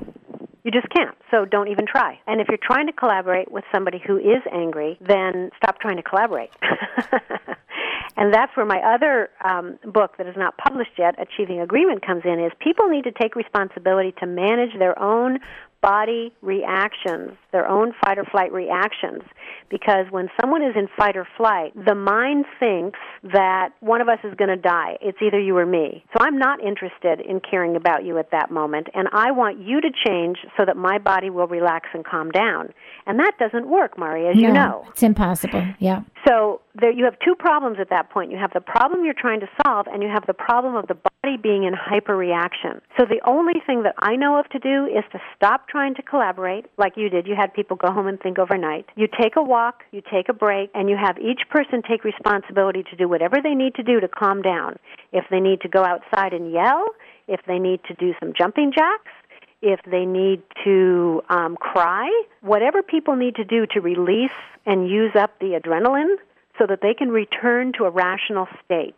You 0.63 0.71
just 0.71 0.89
can't. 0.89 1.15
So 1.31 1.45
don't 1.45 1.69
even 1.69 1.85
try. 1.85 2.19
And 2.27 2.41
if 2.41 2.47
you're 2.49 2.59
trying 2.61 2.87
to 2.87 2.93
collaborate 2.93 3.49
with 3.49 3.63
somebody 3.73 4.01
who 4.05 4.17
is 4.17 4.41
angry, 4.51 4.97
then 4.99 5.49
stop 5.55 5.79
trying 5.79 5.95
to 5.95 6.03
collaborate. 6.03 6.49
and 8.17 8.33
that's 8.33 8.51
where 8.57 8.65
my 8.65 8.79
other 8.79 9.29
um, 9.45 9.79
book 9.85 10.17
that 10.17 10.27
is 10.27 10.35
not 10.35 10.57
published 10.57 10.91
yet, 10.97 11.15
Achieving 11.21 11.61
Agreement, 11.61 12.05
comes 12.05 12.23
in. 12.25 12.43
Is 12.43 12.51
people 12.59 12.89
need 12.89 13.05
to 13.05 13.13
take 13.13 13.35
responsibility 13.35 14.13
to 14.19 14.25
manage 14.25 14.77
their 14.77 14.99
own 15.01 15.39
body 15.81 16.33
reactions, 16.41 17.31
their 17.51 17.67
own 17.67 17.93
fight 18.03 18.17
or 18.17 18.25
flight 18.25 18.51
reactions. 18.51 19.23
Because 19.69 20.05
when 20.11 20.29
someone 20.39 20.63
is 20.63 20.75
in 20.75 20.87
fight 20.97 21.17
or 21.17 21.27
flight, 21.37 21.73
the 21.75 21.95
mind 21.95 22.45
thinks 22.59 22.99
that 23.23 23.69
one 23.81 24.01
of 24.01 24.07
us 24.07 24.19
is 24.23 24.33
going 24.35 24.49
to 24.49 24.57
die. 24.57 24.97
It's 25.01 25.17
either 25.21 25.39
you 25.39 25.57
or 25.57 25.65
me. 25.65 26.03
So 26.17 26.23
I'm 26.23 26.37
not 26.37 26.63
interested 26.63 27.19
in 27.19 27.41
caring 27.41 27.75
about 27.75 28.05
you 28.05 28.17
at 28.17 28.31
that 28.31 28.49
moment, 28.49 28.87
and 28.93 29.07
I 29.11 29.31
want 29.31 29.59
you 29.59 29.81
to 29.81 29.89
change 30.05 30.37
so 30.55 30.63
that 30.65 30.77
my 30.77 30.97
body 30.97 31.29
will 31.29 31.47
relax 31.47 31.89
and 31.93 32.05
calm 32.05 32.31
down. 32.31 32.69
And 33.05 33.19
that 33.19 33.33
doesn't 33.39 33.67
work, 33.67 33.97
Mari, 33.97 34.27
as 34.27 34.37
you 34.37 34.51
know. 34.51 34.85
it's 34.89 35.03
impossible. 35.03 35.65
Yeah. 35.79 36.03
So 36.27 36.61
there 36.75 36.91
you 36.91 37.05
have 37.05 37.15
two 37.23 37.35
problems 37.35 37.77
at 37.79 37.89
that 37.89 38.09
point. 38.09 38.31
You 38.31 38.37
have 38.37 38.53
the 38.53 38.61
problem 38.61 39.03
you're 39.03 39.13
trying 39.13 39.41
to 39.41 39.47
solve, 39.65 39.87
and 39.87 40.01
you 40.01 40.09
have 40.09 40.25
the 40.27 40.33
problem 40.33 40.75
of 40.75 40.87
the 40.87 40.95
body 40.95 41.16
being 41.41 41.63
in 41.63 41.73
hyperreaction. 41.73 42.79
So 42.97 43.05
the 43.05 43.19
only 43.25 43.59
thing 43.65 43.83
that 43.83 43.95
I 43.99 44.15
know 44.15 44.39
of 44.39 44.47
to 44.49 44.59
do 44.59 44.85
is 44.85 45.03
to 45.11 45.19
stop 45.35 45.67
trying 45.67 45.95
to 45.95 46.01
collaborate, 46.01 46.67
like 46.77 46.93
you 46.95 47.09
did. 47.09 47.27
You 47.27 47.35
had 47.35 47.53
people 47.53 47.75
go 47.75 47.91
home 47.91 48.07
and 48.07 48.19
think 48.19 48.39
overnight. 48.39 48.85
You 48.95 49.07
take 49.07 49.35
a 49.35 49.43
walk, 49.43 49.83
you 49.91 50.01
take 50.01 50.29
a 50.29 50.33
break, 50.33 50.69
and 50.73 50.89
you 50.89 50.95
have 50.95 51.17
each 51.17 51.41
person 51.49 51.81
take 51.81 52.05
responsibility 52.05 52.83
to 52.83 52.95
do 52.95 53.09
whatever 53.09 53.37
they 53.43 53.55
need 53.55 53.75
to 53.75 53.83
do 53.83 53.99
to 53.99 54.07
calm 54.07 54.41
down. 54.41 54.77
If 55.11 55.25
they 55.29 55.39
need 55.39 55.61
to 55.61 55.67
go 55.67 55.83
outside 55.83 56.31
and 56.33 56.51
yell, 56.51 56.85
if 57.27 57.41
they 57.47 57.59
need 57.59 57.81
to 57.87 57.93
do 57.95 58.13
some 58.19 58.33
jumping 58.37 58.71
jacks, 58.73 59.11
if 59.61 59.79
they 59.89 60.05
need 60.05 60.43
to 60.63 61.21
um, 61.29 61.57
cry, 61.57 62.07
whatever 62.41 62.81
people 62.83 63.15
need 63.15 63.35
to 63.35 63.43
do 63.43 63.65
to 63.73 63.81
release 63.81 64.29
and 64.65 64.87
use 64.87 65.11
up 65.15 65.39
the 65.39 65.59
adrenaline 65.59 66.15
so 66.59 66.65
that 66.67 66.79
they 66.81 66.93
can 66.93 67.09
return 67.09 67.73
to 67.77 67.85
a 67.85 67.89
rational 67.89 68.47
state. 68.63 68.95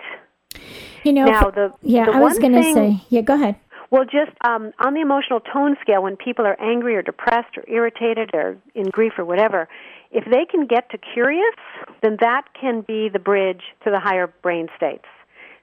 You 1.03 1.13
know, 1.13 1.25
Now, 1.25 1.49
the- 1.49 1.73
yeah, 1.81 2.05
the 2.05 2.12
I 2.12 2.19
was 2.19 2.39
going 2.39 2.53
to 2.53 2.73
say, 2.73 3.01
yeah, 3.09 3.21
go 3.21 3.35
ahead. 3.35 3.55
Well, 3.91 4.03
just 4.03 4.31
um, 4.45 4.71
on 4.79 4.93
the 4.93 5.01
emotional 5.01 5.39
tone 5.39 5.75
scale, 5.81 6.03
when 6.03 6.15
people 6.15 6.45
are 6.45 6.59
angry 6.62 6.95
or 6.95 7.01
depressed 7.01 7.57
or 7.57 7.63
irritated 7.67 8.31
or 8.33 8.57
in 8.75 8.89
grief 8.89 9.13
or 9.17 9.25
whatever, 9.25 9.67
if 10.12 10.25
they 10.25 10.45
can 10.45 10.67
get 10.67 10.89
to 10.91 10.97
curious, 10.97 11.55
then 12.03 12.17
that 12.19 12.43
can 12.59 12.81
be 12.81 13.09
the 13.09 13.19
bridge 13.19 13.62
to 13.83 13.91
the 13.91 13.99
higher 13.99 14.27
brain 14.27 14.67
states. 14.77 15.05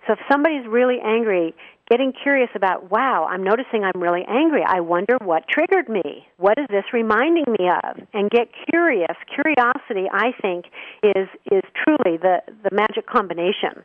So 0.06 0.14
if 0.14 0.18
somebody's 0.30 0.66
really 0.66 0.98
angry, 1.04 1.54
getting 1.88 2.12
curious 2.12 2.50
about, 2.54 2.90
wow, 2.90 3.26
I'm 3.30 3.44
noticing 3.44 3.84
I'm 3.84 4.00
really 4.00 4.24
angry. 4.28 4.62
I 4.66 4.80
wonder 4.80 5.18
what 5.22 5.48
triggered 5.48 5.88
me. 5.88 6.26
What 6.38 6.58
is 6.58 6.66
this 6.68 6.84
reminding 6.92 7.44
me 7.58 7.68
of? 7.68 7.98
And 8.12 8.30
get 8.30 8.48
curious. 8.70 9.16
Curiosity, 9.32 10.08
I 10.12 10.32
think, 10.40 10.66
is 11.02 11.28
is 11.52 11.62
truly 11.84 12.16
the 12.16 12.38
the 12.64 12.70
magic 12.72 13.06
combination 13.06 13.84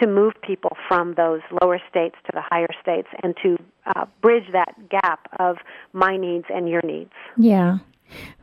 to 0.00 0.06
move 0.06 0.32
people 0.42 0.76
from 0.88 1.14
those 1.14 1.40
lower 1.62 1.80
states 1.90 2.16
to 2.26 2.32
the 2.32 2.42
higher 2.42 2.68
states 2.82 3.08
and 3.22 3.34
to 3.42 3.56
uh, 3.86 4.04
bridge 4.22 4.44
that 4.52 4.74
gap 4.88 5.28
of 5.38 5.56
my 5.92 6.16
needs 6.16 6.46
and 6.48 6.68
your 6.68 6.82
needs. 6.82 7.12
Yeah. 7.36 7.78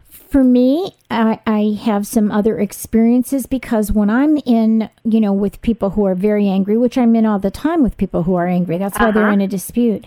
For 0.10 0.44
me, 0.44 0.96
I, 1.10 1.40
I 1.46 1.78
have 1.84 2.06
some 2.06 2.32
other 2.32 2.60
experiences 2.60 3.46
because 3.46 3.92
when 3.92 4.10
I'm 4.10 4.38
in, 4.46 4.90
you 5.04 5.22
know, 5.22 5.32
with 5.34 5.62
people 5.62 5.92
who 5.92 6.06
are 6.06 6.16
very 6.16 6.48
angry, 6.50 6.78
which 6.78 6.98
I'm 6.98 7.16
in 7.16 7.26
all 7.26 7.40
the 7.40 7.52
time 7.52 7.82
with 7.82 7.96
people 7.98 8.24
who 8.24 8.36
are 8.36 8.48
angry, 8.48 8.78
that's 8.78 9.00
why 9.00 9.12
they're 9.12 9.24
Uh-huh. 9.24 9.34
in 9.34 9.42
a 9.42 9.48
dispute. 9.48 10.06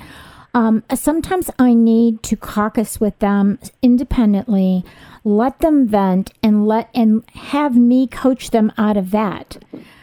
Um, 0.52 0.82
sometimes 0.94 1.48
I 1.58 1.74
need 1.74 2.22
to 2.24 2.36
caucus 2.36 3.00
with 3.00 3.18
them 3.20 3.58
independently, 3.82 4.84
let 5.24 5.60
them 5.60 5.86
vent, 5.86 6.32
and 6.42 6.66
let 6.66 6.90
and 6.94 7.22
have 7.34 7.76
me 7.76 8.06
coach 8.08 8.50
them 8.50 8.72
out 8.76 8.96
of 8.96 9.12
that 9.12 9.58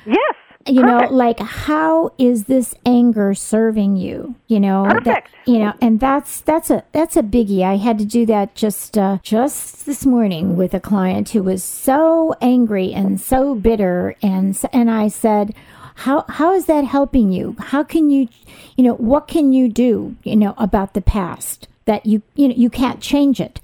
Yes. 0.06 0.36
You 0.68 0.82
perfect. 0.82 1.12
know 1.12 1.18
like 1.18 1.40
how 1.40 2.12
is 2.18 2.46
this 2.46 2.76
anger 2.86 3.34
serving 3.34 3.96
you? 3.96 4.36
You 4.48 4.60
know 4.60 4.86
that- 5.04 5.26
you 5.46 5.60
know 5.60 5.74
and 5.82 6.00
that's 6.00 6.42
that's 6.42 6.70
a 6.70 6.84
that's 6.92 7.16
a 7.16 7.24
biggie. 7.24 7.64
I 7.64 7.78
had 7.78 7.98
to 8.00 8.06
do 8.06 8.26
that 8.26 8.56
just 8.56 8.98
uh, 8.98 9.20
just 9.24 9.86
this 9.86 10.06
morning 10.06 10.58
with 10.58 10.74
a 10.74 10.80
client 10.80 11.30
who 11.30 11.44
was 11.44 11.64
so 11.64 12.36
angry 12.42 12.94
and 12.94 13.20
so 13.20 13.56
bitter. 13.56 14.16
And 14.22 14.60
and 14.74 14.92
i 14.92 15.08
said 15.08 15.54
how 15.96 16.26
how 16.30 16.54
is 16.54 16.66
that 16.66 16.84
helping 16.86 17.32
you? 17.32 17.56
How 17.60 17.84
can 17.84 18.10
you 18.10 18.28
you 18.76 18.84
know 18.84 18.94
what 18.96 19.28
can 19.28 19.52
you 19.54 19.68
do 19.70 20.16
you 20.24 20.36
know 20.36 20.54
about 20.58 20.94
the 20.94 21.02
past 21.02 21.68
that 21.86 22.06
you 22.06 22.22
you 22.36 22.48
know 22.50 22.56
you 22.56 22.70
can't 22.70 23.02
change 23.02 23.40
it? 23.40 23.60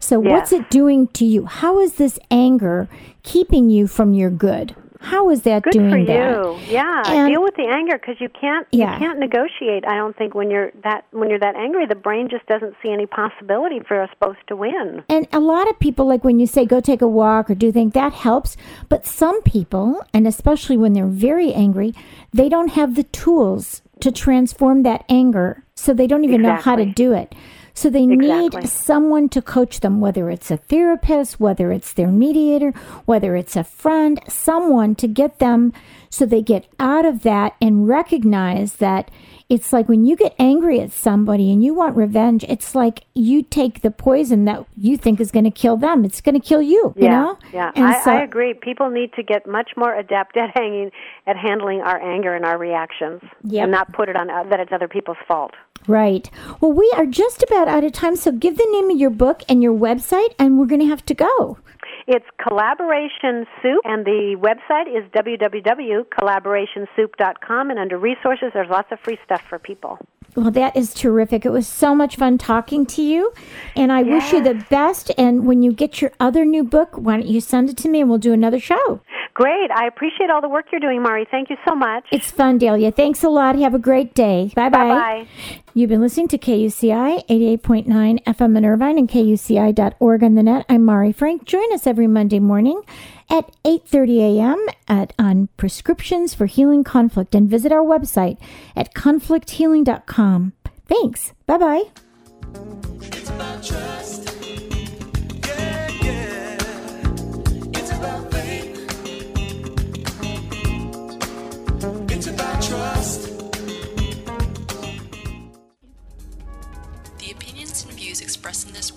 So 0.00 0.18
what's 0.18 0.52
it 0.52 0.68
doing 0.68 1.06
to 1.08 1.24
you? 1.24 1.46
How 1.46 1.78
is 1.78 1.94
this 1.94 2.18
anger 2.30 2.88
keeping 3.22 3.70
you 3.70 3.86
from 3.86 4.14
your 4.14 4.30
good 4.30 4.74
how 5.02 5.30
is 5.30 5.42
that 5.42 5.62
Good 5.62 5.72
doing 5.72 5.90
for 5.90 6.04
that 6.04 6.44
you. 6.44 6.58
Yeah, 6.74 7.02
And- 7.06 7.30
deal 7.32 7.42
with 7.42 7.54
the 7.56 7.66
anger 7.66 7.98
because 7.98 8.20
you 8.20 8.28
can't 8.28 8.66
Yeah. 8.72 8.94
you 8.94 8.98
can't 8.98 9.18
negotiate. 9.18 9.84
I 9.86 9.96
don't 9.96 10.16
think 10.16 10.34
when 10.34 10.50
you're 10.50 10.70
that 10.84 11.04
when 11.10 11.30
you're 11.30 11.38
that 11.40 11.56
angry, 11.56 11.86
the 11.86 11.94
brain 11.94 12.28
just 12.28 12.46
doesn't 12.46 12.74
see 12.82 12.90
any 12.92 13.06
possibility 13.06 13.80
for 13.80 14.00
us 14.00 14.10
both 14.20 14.36
to 14.48 14.56
win. 14.56 15.02
And 15.08 15.26
a 15.32 15.40
lot 15.40 15.68
of 15.68 15.78
people, 15.78 16.06
like 16.06 16.24
when 16.24 16.38
you 16.38 16.46
say 16.46 16.64
go 16.64 16.80
take 16.80 17.02
a 17.02 17.08
walk 17.08 17.50
or 17.50 17.54
do 17.54 17.70
think 17.72 17.94
that 17.94 18.12
helps. 18.12 18.56
But 18.88 19.06
some 19.06 19.42
people, 19.42 20.00
and 20.14 20.26
especially 20.26 20.76
when 20.76 20.92
they're 20.92 21.06
very 21.06 21.52
angry, 21.52 21.94
they 22.32 22.48
don't 22.48 22.72
have 22.72 22.94
the 22.94 23.04
tools 23.04 23.82
to 24.00 24.10
transform 24.10 24.82
that 24.82 25.04
anger. 25.08 25.64
So 25.74 25.92
they 25.92 26.06
don't 26.06 26.24
even 26.24 26.42
know 26.42 26.54
how 26.56 26.76
to 26.76 26.84
do 26.86 27.12
it. 27.12 27.34
So 27.74 27.88
they 27.88 28.06
need 28.06 28.68
someone 28.68 29.28
to 29.30 29.42
coach 29.42 29.80
them, 29.80 30.00
whether 30.00 30.30
it's 30.30 30.50
a 30.50 30.56
therapist, 30.56 31.40
whether 31.40 31.72
it's 31.72 31.92
their 31.92 32.08
mediator, 32.08 32.72
whether 33.06 33.34
it's 33.36 33.56
a 33.56 33.64
friend, 33.64 34.20
someone 34.28 34.94
to 34.96 35.08
get 35.08 35.38
them 35.38 35.72
so 36.12 36.26
they 36.26 36.42
get 36.42 36.66
out 36.78 37.06
of 37.06 37.22
that 37.22 37.56
and 37.60 37.88
recognize 37.88 38.74
that 38.74 39.10
it's 39.52 39.70
like 39.70 39.86
when 39.86 40.06
you 40.06 40.16
get 40.16 40.34
angry 40.38 40.80
at 40.80 40.92
somebody 40.92 41.52
and 41.52 41.62
you 41.62 41.74
want 41.74 41.94
revenge, 41.94 42.42
it's 42.48 42.74
like 42.74 43.04
you 43.12 43.42
take 43.42 43.82
the 43.82 43.90
poison 43.90 44.46
that 44.46 44.64
you 44.78 44.96
think 44.96 45.20
is 45.20 45.30
going 45.30 45.44
to 45.44 45.50
kill 45.50 45.76
them. 45.76 46.06
It's 46.06 46.22
going 46.22 46.40
to 46.40 46.40
kill 46.40 46.62
you, 46.62 46.94
you 46.96 47.04
yeah, 47.04 47.10
know? 47.10 47.38
yeah. 47.52 47.70
And 47.74 47.84
I, 47.84 48.02
so, 48.02 48.12
I 48.12 48.22
agree. 48.22 48.54
People 48.54 48.88
need 48.88 49.12
to 49.12 49.22
get 49.22 49.46
much 49.46 49.72
more 49.76 49.94
adept 49.94 50.38
at 50.38 50.52
hanging 50.54 50.90
at 51.26 51.36
handling 51.36 51.82
our 51.82 52.00
anger 52.00 52.34
and 52.34 52.46
our 52.46 52.56
reactions, 52.56 53.20
Yep. 53.44 53.62
and 53.62 53.70
not 53.70 53.92
put 53.92 54.08
it 54.08 54.16
on 54.16 54.30
uh, 54.30 54.44
that 54.44 54.58
it's 54.58 54.72
other 54.72 54.88
people's 54.88 55.18
fault. 55.28 55.52
Right. 55.86 56.30
Well, 56.62 56.72
we 56.72 56.90
are 56.96 57.04
just 57.04 57.42
about 57.42 57.68
out 57.68 57.84
of 57.84 57.92
time, 57.92 58.16
so 58.16 58.32
give 58.32 58.56
the 58.56 58.68
name 58.72 58.90
of 58.90 58.96
your 58.96 59.10
book 59.10 59.42
and 59.50 59.62
your 59.62 59.74
website, 59.74 60.32
and 60.38 60.58
we're 60.58 60.66
going 60.66 60.80
to 60.80 60.86
have 60.86 61.04
to 61.06 61.14
go. 61.14 61.58
It's 62.06 62.26
Collaboration 62.42 63.46
Soup, 63.62 63.80
and 63.84 64.04
the 64.04 64.36
website 64.38 64.88
is 64.88 65.04
www.collaborationsoup.com. 65.12 67.70
And 67.70 67.78
under 67.78 67.96
resources, 67.96 68.50
there's 68.52 68.68
lots 68.68 68.90
of 68.90 68.98
free 69.00 69.20
stuff 69.24 69.40
for 69.48 69.60
people. 69.60 70.00
Well, 70.34 70.50
that 70.50 70.76
is 70.76 70.92
terrific. 70.94 71.44
It 71.44 71.50
was 71.50 71.68
so 71.68 71.94
much 71.94 72.16
fun 72.16 72.38
talking 72.38 72.86
to 72.86 73.02
you, 73.02 73.32
and 73.76 73.92
I 73.92 74.02
wish 74.02 74.32
you 74.32 74.42
the 74.42 74.64
best. 74.70 75.12
And 75.18 75.46
when 75.46 75.62
you 75.62 75.72
get 75.72 76.00
your 76.00 76.10
other 76.18 76.44
new 76.44 76.64
book, 76.64 76.96
why 76.96 77.18
don't 77.18 77.28
you 77.28 77.40
send 77.40 77.70
it 77.70 77.76
to 77.78 77.88
me 77.88 78.00
and 78.00 78.08
we'll 78.08 78.18
do 78.18 78.32
another 78.32 78.58
show? 78.58 79.00
Great. 79.34 79.70
I 79.70 79.86
appreciate 79.86 80.28
all 80.28 80.42
the 80.42 80.48
work 80.48 80.66
you're 80.70 80.80
doing, 80.80 81.02
Mari. 81.02 81.26
Thank 81.30 81.48
you 81.48 81.56
so 81.66 81.74
much. 81.74 82.04
It's 82.12 82.30
fun, 82.30 82.58
Delia. 82.58 82.92
Thanks 82.92 83.24
a 83.24 83.30
lot. 83.30 83.56
Have 83.56 83.72
a 83.74 83.78
great 83.78 84.14
day. 84.14 84.52
Bye 84.54 84.68
bye. 84.68 84.88
Bye-bye. 84.88 85.26
You've 85.72 85.88
been 85.88 86.02
listening 86.02 86.28
to 86.28 86.38
KUCI 86.38 87.26
88.9 87.28 88.24
FM 88.24 88.58
in 88.58 88.64
Irvine 88.66 88.98
and 88.98 89.08
KUCI.org 89.08 90.22
on 90.22 90.34
the 90.34 90.42
net. 90.42 90.66
I'm 90.68 90.84
Mari 90.84 91.12
Frank. 91.12 91.44
Join 91.44 91.72
us 91.72 91.86
every 91.86 92.06
Monday 92.06 92.40
morning 92.40 92.82
at 93.30 93.50
8.30 93.64 94.38
a.m. 94.38 94.66
At, 94.86 95.14
on 95.18 95.48
Prescriptions 95.56 96.34
for 96.34 96.44
Healing 96.44 96.84
Conflict 96.84 97.34
and 97.34 97.48
visit 97.48 97.72
our 97.72 97.82
website 97.82 98.36
at 98.76 98.92
conflicthealing.com. 98.92 100.52
Thanks. 100.86 101.32
Bye-bye. 101.46 101.84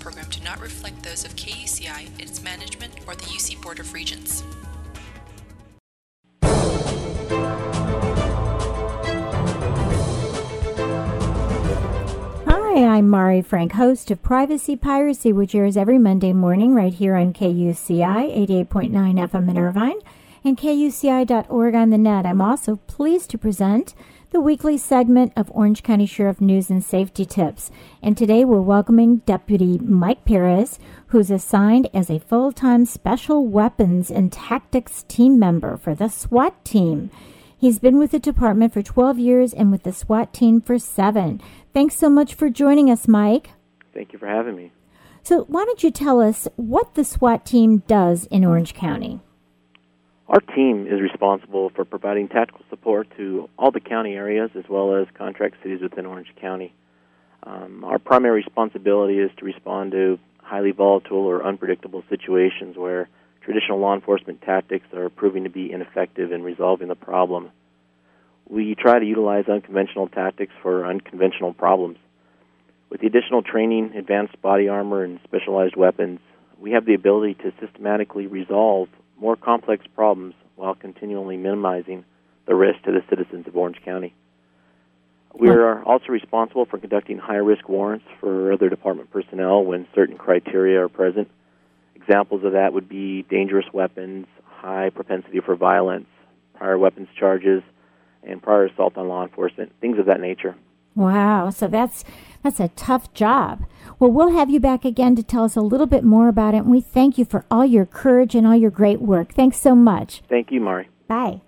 Program 0.06 0.30
do 0.30 0.40
not 0.44 0.62
reflect 0.62 1.02
those 1.02 1.26
of 1.26 1.36
KUCI, 1.36 2.08
its 2.20 2.44
management, 2.44 2.94
or 3.08 3.16
the 3.16 3.24
UC 3.24 3.60
Board 3.60 3.80
of 3.80 3.92
Regents. 3.92 4.44
Hi, 12.46 12.86
I'm 12.86 13.10
Mari 13.10 13.42
Frank, 13.42 13.72
host 13.72 14.12
of 14.12 14.22
Privacy 14.22 14.76
Piracy, 14.76 15.34
which 15.34 15.56
airs 15.56 15.76
every 15.76 15.98
Monday 15.98 16.34
morning 16.34 16.76
right 16.76 16.94
here 16.94 17.16
on 17.16 17.34
KUCI 17.34 18.48
88.9 18.70 18.92
FM 18.92 19.50
in 19.50 19.58
Irvine 19.58 20.00
and 20.44 20.56
KUCI.org 20.56 21.74
on 21.74 21.90
the 21.90 21.98
net. 21.98 22.28
I'm 22.28 22.42
also 22.42 22.76
pleased 22.76 23.32
to 23.32 23.40
present 23.40 23.96
the 24.32 24.42
weekly 24.42 24.78
segment 24.78 25.32
of 25.36 25.52
Orange 25.52 25.84
County 25.84 26.06
Sheriff 26.06 26.42
News 26.42 26.70
and 26.70 26.84
Safety 26.84 27.26
Tips. 27.26 27.72
And 28.02 28.18
today 28.18 28.44
we're 28.44 28.62
welcoming 28.62 29.18
Deputy 29.18 29.78
Mike 29.78 30.26
Perez, 30.26 30.80
who's 31.08 31.32
assigned 31.32 31.90
as 31.94 32.10
a 32.10 32.20
full 32.20 32.52
time 32.52 32.86
Special 32.86 33.46
Weapons 33.46 34.10
and 34.10 34.32
Tactics 34.32 35.04
team 35.08 35.38
member 35.40 35.78
for 35.78 35.94
the 35.94 36.10
SWAT 36.10 36.66
team. 36.66 37.12
He's 37.58 37.80
been 37.80 37.98
with 37.98 38.12
the 38.12 38.20
department 38.20 38.74
for 38.74 38.82
12 38.82 39.20
years 39.20 39.54
and 39.54 39.72
with 39.72 39.84
the 39.84 39.94
SWAT 39.94 40.34
team 40.34 40.62
for 40.62 40.78
seven. 40.78 41.42
Thanks 41.74 41.96
so 41.96 42.10
much 42.10 42.34
for 42.34 42.50
joining 42.50 42.90
us, 42.90 43.08
Mike. 43.08 43.52
Thank 43.94 44.14
you 44.14 44.20
for 44.20 44.28
having 44.28 44.56
me. 44.56 44.72
So, 45.24 45.46
why 45.46 45.66
don't 45.66 45.84
you 45.84 45.90
tell 45.90 46.22
us 46.22 46.48
what 46.56 46.96
the 46.96 47.04
SWAT 47.04 47.46
team 47.46 47.80
does 47.88 48.26
in 48.26 48.46
Orange 48.46 48.74
County? 48.74 49.22
Our 50.28 50.40
team 50.40 50.88
is 50.88 51.02
responsible 51.02 51.70
for 51.70 51.86
providing 51.86 52.30
tactical 52.30 52.66
support 52.70 53.08
to 53.18 53.48
all 53.60 53.70
the 53.72 53.80
county 53.80 54.14
areas 54.14 54.50
as 54.56 54.64
well 54.68 54.96
as 54.96 55.08
contract 55.14 55.58
cities 55.62 55.82
within 55.82 56.08
Orange 56.08 56.34
County. 56.42 56.74
Um, 57.44 57.84
our 57.84 58.00
primary 58.00 58.38
responsibility 58.38 59.20
is 59.20 59.30
to 59.38 59.46
respond 59.46 59.92
to 59.92 60.18
highly 60.42 60.72
volatile 60.72 61.26
or 61.26 61.46
unpredictable 61.46 62.04
situations 62.10 62.76
where 62.76 63.08
traditional 63.42 63.80
law 63.80 63.94
enforcement 63.94 64.42
tactics 64.42 64.88
are 64.96 65.10
proving 65.10 65.44
to 65.44 65.50
be 65.52 65.72
ineffective 65.72 66.32
in 66.32 66.42
resolving 66.42 66.88
the 66.88 66.96
problem. 66.96 67.52
We 68.50 68.74
try 68.74 68.98
to 68.98 69.06
utilize 69.06 69.48
unconventional 69.48 70.08
tactics 70.08 70.54
for 70.64 70.88
unconventional 70.88 71.54
problems. 71.54 71.98
With 72.90 73.02
the 73.02 73.08
additional 73.08 73.44
training, 73.44 73.94
advanced 73.96 74.42
body 74.42 74.70
armor, 74.70 75.04
and 75.04 75.20
specialized 75.24 75.76
weapons, 75.76 76.20
we 76.60 76.72
have 76.72 76.86
the 76.86 76.94
ability 76.96 77.36
to 77.36 77.54
systematically 77.60 78.26
resolve 78.26 78.88
more 79.20 79.36
complex 79.36 79.86
problems 79.96 80.36
while 80.56 80.76
continually 80.76 81.38
minimizing 81.38 82.06
the 82.46 82.56
risk 82.56 82.84
to 82.84 82.92
the 82.92 83.04
citizens 83.10 83.48
of 83.48 83.56
Orange 83.56 83.82
County. 83.84 84.14
We 85.38 85.50
are 85.50 85.84
also 85.84 86.08
responsible 86.08 86.66
for 86.66 86.78
conducting 86.78 87.18
high 87.18 87.36
risk 87.36 87.68
warrants 87.68 88.06
for 88.22 88.54
other 88.54 88.70
department 88.70 89.12
personnel 89.12 89.66
when 89.66 89.86
certain 89.94 90.18
criteria 90.18 90.82
are 90.82 90.88
present. 90.88 91.30
Examples 91.96 92.46
of 92.46 92.54
that 92.54 92.72
would 92.72 92.88
be 92.88 93.24
dangerous 93.24 93.66
weapons, 93.74 94.28
high 94.46 94.92
propensity 94.92 95.42
for 95.42 95.56
violence, 95.56 96.08
prior 96.54 96.78
weapons 96.78 97.10
charges, 97.20 97.64
and 98.24 98.42
prior 98.42 98.66
assault 98.66 98.98
on 98.98 99.10
law 99.10 99.24
enforcement, 99.24 99.74
things 99.82 100.00
of 100.00 100.06
that 100.06 100.22
nature. 100.22 100.56
Wow, 100.96 101.50
so 101.50 101.68
that's 101.68 102.04
that's 102.44 102.60
a 102.60 102.70
tough 102.70 103.14
job. 103.14 103.66
Well, 104.00 104.12
we'll 104.12 104.32
have 104.32 104.50
you 104.50 104.60
back 104.60 104.86
again 104.86 105.16
to 105.16 105.24
tell 105.24 105.44
us 105.44 105.56
a 105.56 105.62
little 105.62 105.88
bit 105.88 106.04
more 106.04 106.28
about 106.28 106.54
it. 106.54 106.58
And 106.58 106.72
we 106.72 106.82
thank 106.82 107.18
you 107.18 107.26
for 107.26 107.44
all 107.50 107.66
your 107.66 107.86
courage 107.86 108.36
and 108.36 108.46
all 108.46 108.56
your 108.56 108.72
great 108.72 109.02
work. 109.02 109.34
Thanks 109.34 109.58
so 109.58 109.76
much. 109.76 110.22
Thank 110.30 110.52
you, 110.52 110.62
Mari. 110.62 110.90
Bye. 111.08 111.42